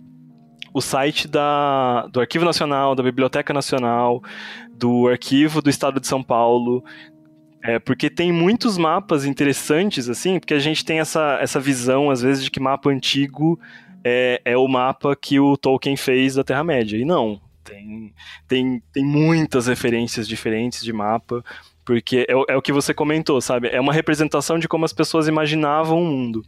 [0.74, 4.22] o site da, do Arquivo Nacional, da Biblioteca Nacional,
[4.78, 6.84] do Arquivo do Estado de São Paulo,
[7.64, 12.22] é, porque tem muitos mapas interessantes, assim, porque a gente tem essa, essa visão, às
[12.22, 13.60] vezes, de que mapa antigo
[14.03, 16.97] é, é o mapa que o Tolkien fez da Terra-média.
[16.97, 18.14] E não, tem,
[18.47, 21.43] tem, tem muitas referências diferentes de mapa,
[21.88, 23.69] porque é, é, o que você comentou, sabe?
[23.69, 26.45] É uma representação de como as pessoas imaginavam o mundo.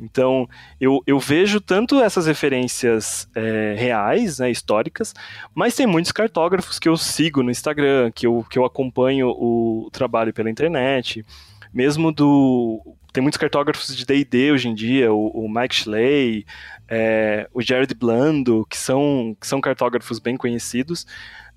[0.00, 0.48] Então,
[0.80, 5.14] eu, eu vejo tanto essas referências é, reais, né, históricas,
[5.54, 9.90] mas tem muitos cartógrafos que eu sigo no Instagram, que eu, que eu acompanho o
[9.92, 11.22] trabalho pela internet,
[11.70, 12.80] mesmo do...
[13.12, 16.46] Tem muitos cartógrafos de D&D hoje em dia, o, o Mike Schley,
[16.88, 21.06] é, o Jared Blando, que são, que são cartógrafos bem conhecidos,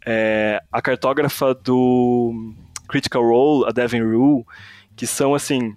[0.05, 2.53] é, a cartógrafa do
[2.91, 4.45] Critical Role, a Devin Rule,
[4.95, 5.75] que são assim.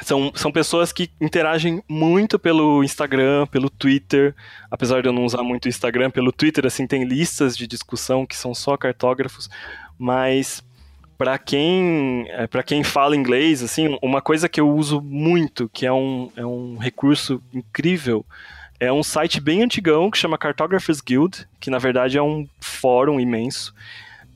[0.00, 4.34] São, são pessoas que interagem muito pelo Instagram, pelo Twitter,
[4.70, 8.26] apesar de eu não usar muito o Instagram, pelo Twitter, assim, tem listas de discussão
[8.26, 9.48] que são só cartógrafos,
[9.98, 10.64] mas
[11.16, 15.86] para quem é, para quem fala inglês, assim, uma coisa que eu uso muito, que
[15.86, 18.26] é um, é um recurso incrível,
[18.80, 23.20] é um site bem antigão que chama Cartographers Guild, que na verdade é um fórum
[23.20, 23.72] imenso.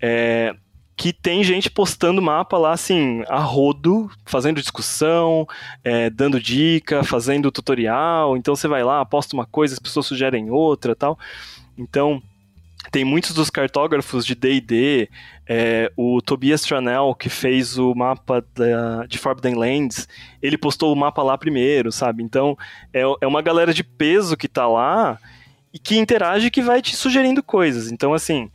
[0.00, 0.54] É,
[0.96, 5.46] que tem gente postando mapa lá, assim, a rodo, fazendo discussão,
[5.84, 8.36] é, dando dica, fazendo tutorial.
[8.36, 11.18] Então você vai lá, posta uma coisa, as pessoas sugerem outra tal.
[11.76, 12.22] Então,
[12.90, 15.10] tem muitos dos cartógrafos de D&D,
[15.46, 20.08] é, o Tobias Tranel, que fez o mapa da, de Forbidden Lands,
[20.40, 22.22] ele postou o mapa lá primeiro, sabe?
[22.22, 22.56] Então,
[22.94, 25.18] é, é uma galera de peso que tá lá
[25.74, 27.90] e que interage que vai te sugerindo coisas.
[27.90, 28.50] Então, assim,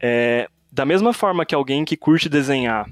[0.00, 2.88] é, da mesma forma que alguém que curte desenhar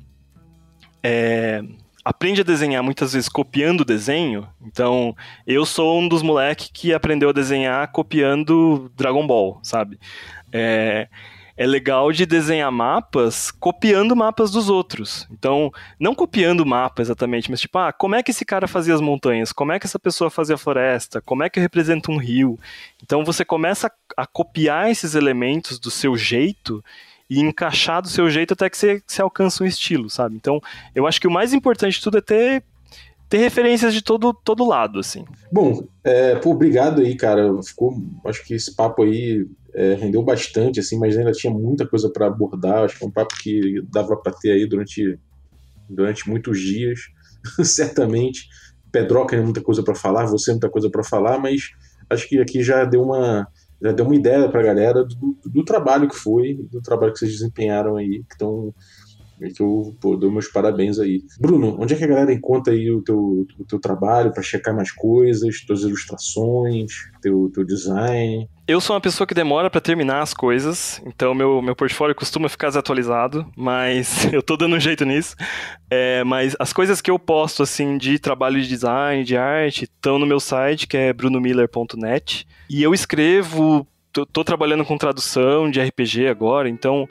[1.02, 1.62] é,
[2.04, 5.14] aprende a desenhar muitas vezes copiando o desenho, então
[5.46, 9.98] eu sou um dos moleques que aprendeu a desenhar copiando Dragon Ball, sabe?
[10.52, 11.08] É,
[11.58, 15.26] é legal de desenhar mapas copiando mapas dos outros.
[15.30, 18.94] Então, não copiando o mapa exatamente, mas tipo, ah, como é que esse cara fazia
[18.94, 19.52] as montanhas?
[19.52, 21.20] Como é que essa pessoa fazia a floresta?
[21.20, 22.58] Como é que representa um rio?
[23.02, 26.82] Então, você começa a copiar esses elementos do seu jeito
[27.28, 30.36] e encaixar do seu jeito até que você, você alcança um estilo, sabe?
[30.36, 30.60] Então,
[30.94, 32.64] eu acho que o mais importante de tudo é ter
[33.28, 35.24] ter referências de todo, todo lado, assim.
[35.52, 37.62] Bom, é, pô, obrigado aí, cara.
[37.62, 42.10] Ficou, acho que esse papo aí é, rendeu bastante, assim, mas ainda tinha muita coisa
[42.10, 42.84] para abordar.
[42.84, 45.18] Acho que é um papo que dava para ter aí durante,
[45.88, 47.00] durante muitos dias,
[47.62, 48.48] certamente.
[48.90, 51.70] Pedroca tem muita coisa para falar, você muita coisa para falar, mas
[52.08, 53.46] acho que aqui já deu uma
[53.80, 57.18] já deu uma ideia para a galera do, do, trabalho que foi, do trabalho que
[57.20, 58.74] vocês desempenharam aí, que estão
[59.54, 61.22] que eu pô, dou meus parabéns aí.
[61.40, 64.74] Bruno, onde é que a galera encontra aí o teu, o teu trabalho para checar
[64.74, 68.48] mais coisas, tuas ilustrações, teu, teu design?
[68.68, 72.50] Eu sou uma pessoa que demora para terminar as coisas, então meu, meu portfólio costuma
[72.50, 75.34] ficar desatualizado, mas eu tô dando um jeito nisso.
[75.90, 80.18] É, mas as coisas que eu posto, assim, de trabalho de design, de arte, estão
[80.18, 82.46] no meu site, que é brunomiller.net.
[82.68, 87.08] E eu escrevo, tô, tô trabalhando com tradução de RPG agora, então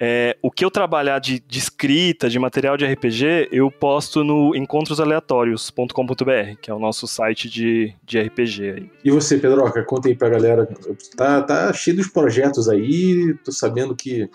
[0.00, 4.54] é, o que eu trabalhar de, de, escrita, de material de RPG, eu posto no
[4.54, 8.70] encontrosaleatórios.com.br, que é o nosso site de, de RPG.
[8.70, 8.90] Aí.
[9.04, 10.68] E você, Pedroca, conta aí pra galera.
[11.16, 14.28] Tá, tá cheio dos projetos aí, tô sabendo que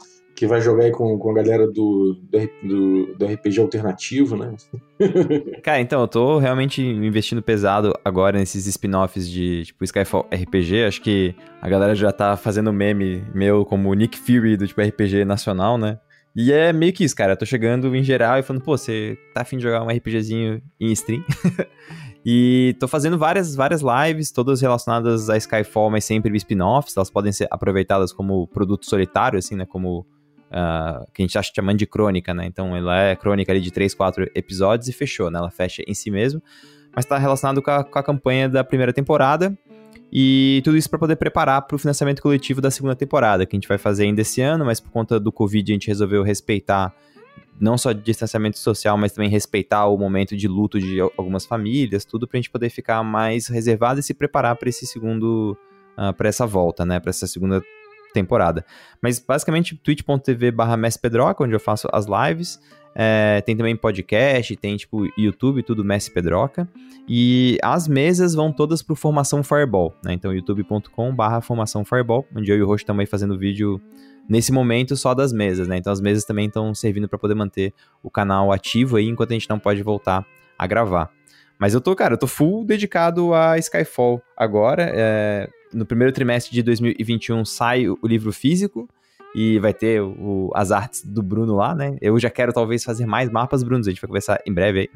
[0.44, 2.20] que vai jogar aí com, com a galera do,
[2.62, 4.54] do, do RPG alternativo, né?
[5.64, 10.84] Cara, então, eu tô realmente investindo pesado agora nesses spin-offs de, tipo, Skyfall RPG.
[10.84, 15.24] Acho que a galera já tá fazendo meme meu como Nick Fury do, tipo, RPG
[15.24, 15.98] nacional, né?
[16.36, 17.34] E é meio que isso, cara.
[17.34, 20.62] Eu tô chegando em geral e falando, pô, você tá afim de jogar um RPGzinho
[20.78, 21.24] em stream?
[22.26, 26.98] e tô fazendo várias, várias lives, todas relacionadas a Skyfall, mas sempre spin-offs.
[26.98, 29.66] Elas podem ser aproveitadas como produto solitário, assim, né?
[29.66, 30.06] Como
[30.54, 32.46] Uh, que a gente acha chamando de crônica, né?
[32.46, 35.40] Então ela é crônica ali de 3, 4 episódios e fechou, né?
[35.40, 36.44] Ela fecha em si mesmo,
[36.96, 39.58] mas está relacionado com a, com a, campanha da primeira temporada
[40.12, 43.58] e tudo isso para poder preparar para o financiamento coletivo da segunda temporada, que a
[43.58, 46.94] gente vai fazer ainda esse ano, mas por conta do Covid a gente resolveu respeitar
[47.60, 52.28] não só distanciamento social, mas também respeitar o momento de luto de algumas famílias, tudo
[52.28, 55.58] para a gente poder ficar mais reservado e se preparar para esse segundo,
[55.98, 57.00] uh, ah, para essa volta, né?
[57.00, 57.64] Para essa segunda
[58.14, 58.66] temporada.
[59.02, 62.60] Mas basicamente twitch.tv barra Pedroca, onde eu faço as lives.
[62.96, 66.70] É, tem também podcast, tem tipo YouTube, tudo Messi Pedroca.
[67.08, 70.14] E as mesas vão todas pro Formação Fireball, né?
[70.14, 73.82] Então youtube.com barra Formação Fireball, onde eu e o Roxo também fazendo vídeo
[74.30, 75.78] nesse momento só das mesas, né?
[75.78, 79.34] Então as mesas também estão servindo para poder manter o canal ativo aí enquanto a
[79.34, 80.26] gente não pode voltar
[80.58, 81.10] a gravar.
[81.60, 84.92] Mas eu tô, cara, eu tô full dedicado a Skyfall agora.
[84.94, 88.88] É, no primeiro trimestre de 2021 sai o livro físico
[89.36, 91.98] e vai ter o, as artes do Bruno lá, né?
[92.00, 94.90] Eu já quero talvez fazer mais mapas, Bruno, a gente vai conversar em breve aí.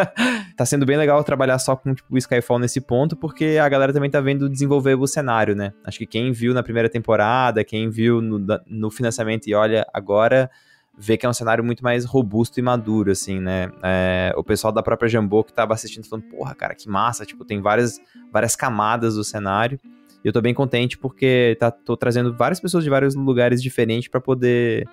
[0.56, 3.92] tá sendo bem legal trabalhar só com tipo, o Skyfall nesse ponto, porque a galera
[3.92, 5.72] também tá vendo desenvolver o cenário, né?
[5.84, 10.50] Acho que quem viu na primeira temporada, quem viu no, no financiamento e olha agora,
[10.96, 13.70] vê que é um cenário muito mais robusto e maduro, assim, né?
[13.82, 17.44] É, o pessoal da própria Jambô que tava assistindo falando, porra, cara, que massa, tipo,
[17.44, 18.00] tem várias,
[18.32, 19.78] várias camadas do cenário.
[20.24, 24.08] E eu tô bem contente porque tá, tô trazendo várias pessoas de vários lugares diferentes
[24.08, 24.86] para poder,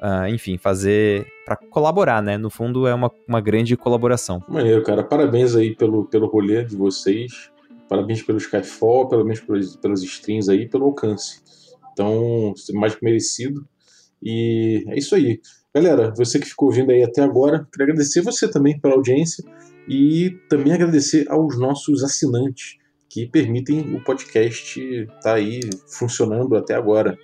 [0.00, 1.26] uh, enfim, fazer.
[1.44, 2.38] para colaborar, né?
[2.38, 4.42] No fundo é uma, uma grande colaboração.
[4.48, 5.04] Maneiro, cara.
[5.04, 7.50] Parabéns aí pelo, pelo rolê de vocês.
[7.88, 11.40] Parabéns pelo Skyfall, parabéns pelos, pelas streams aí, pelo alcance.
[11.92, 13.66] Então, mais que merecido.
[14.22, 15.40] E é isso aí.
[15.74, 19.44] Galera, você que ficou ouvindo aí até agora, queria agradecer você também pela audiência
[19.88, 22.79] e também agradecer aos nossos assinantes
[23.10, 27.18] que permitem o podcast estar tá aí funcionando até agora.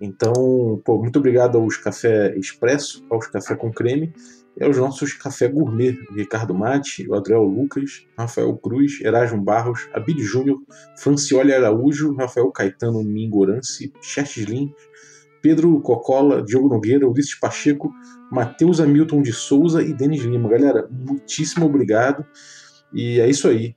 [0.00, 4.12] Então, pô, muito obrigado aos Café Expresso, aos Café com Creme
[4.56, 10.20] e aos nossos Café Gourmet, Ricardo Mate, o Adriel Lucas, Rafael Cruz, Erasmo Barros, Abid
[10.20, 10.58] Júnior,
[10.98, 14.72] Francioli Araújo, Rafael Caetano Mingorance, Chertes Lins,
[15.40, 17.92] Pedro Cocola, Diogo Nogueira, Ulisses Pacheco,
[18.32, 20.48] Matheus Hamilton de Souza e Denis Lima.
[20.48, 22.26] Galera, muitíssimo obrigado.
[22.92, 23.76] E é isso aí.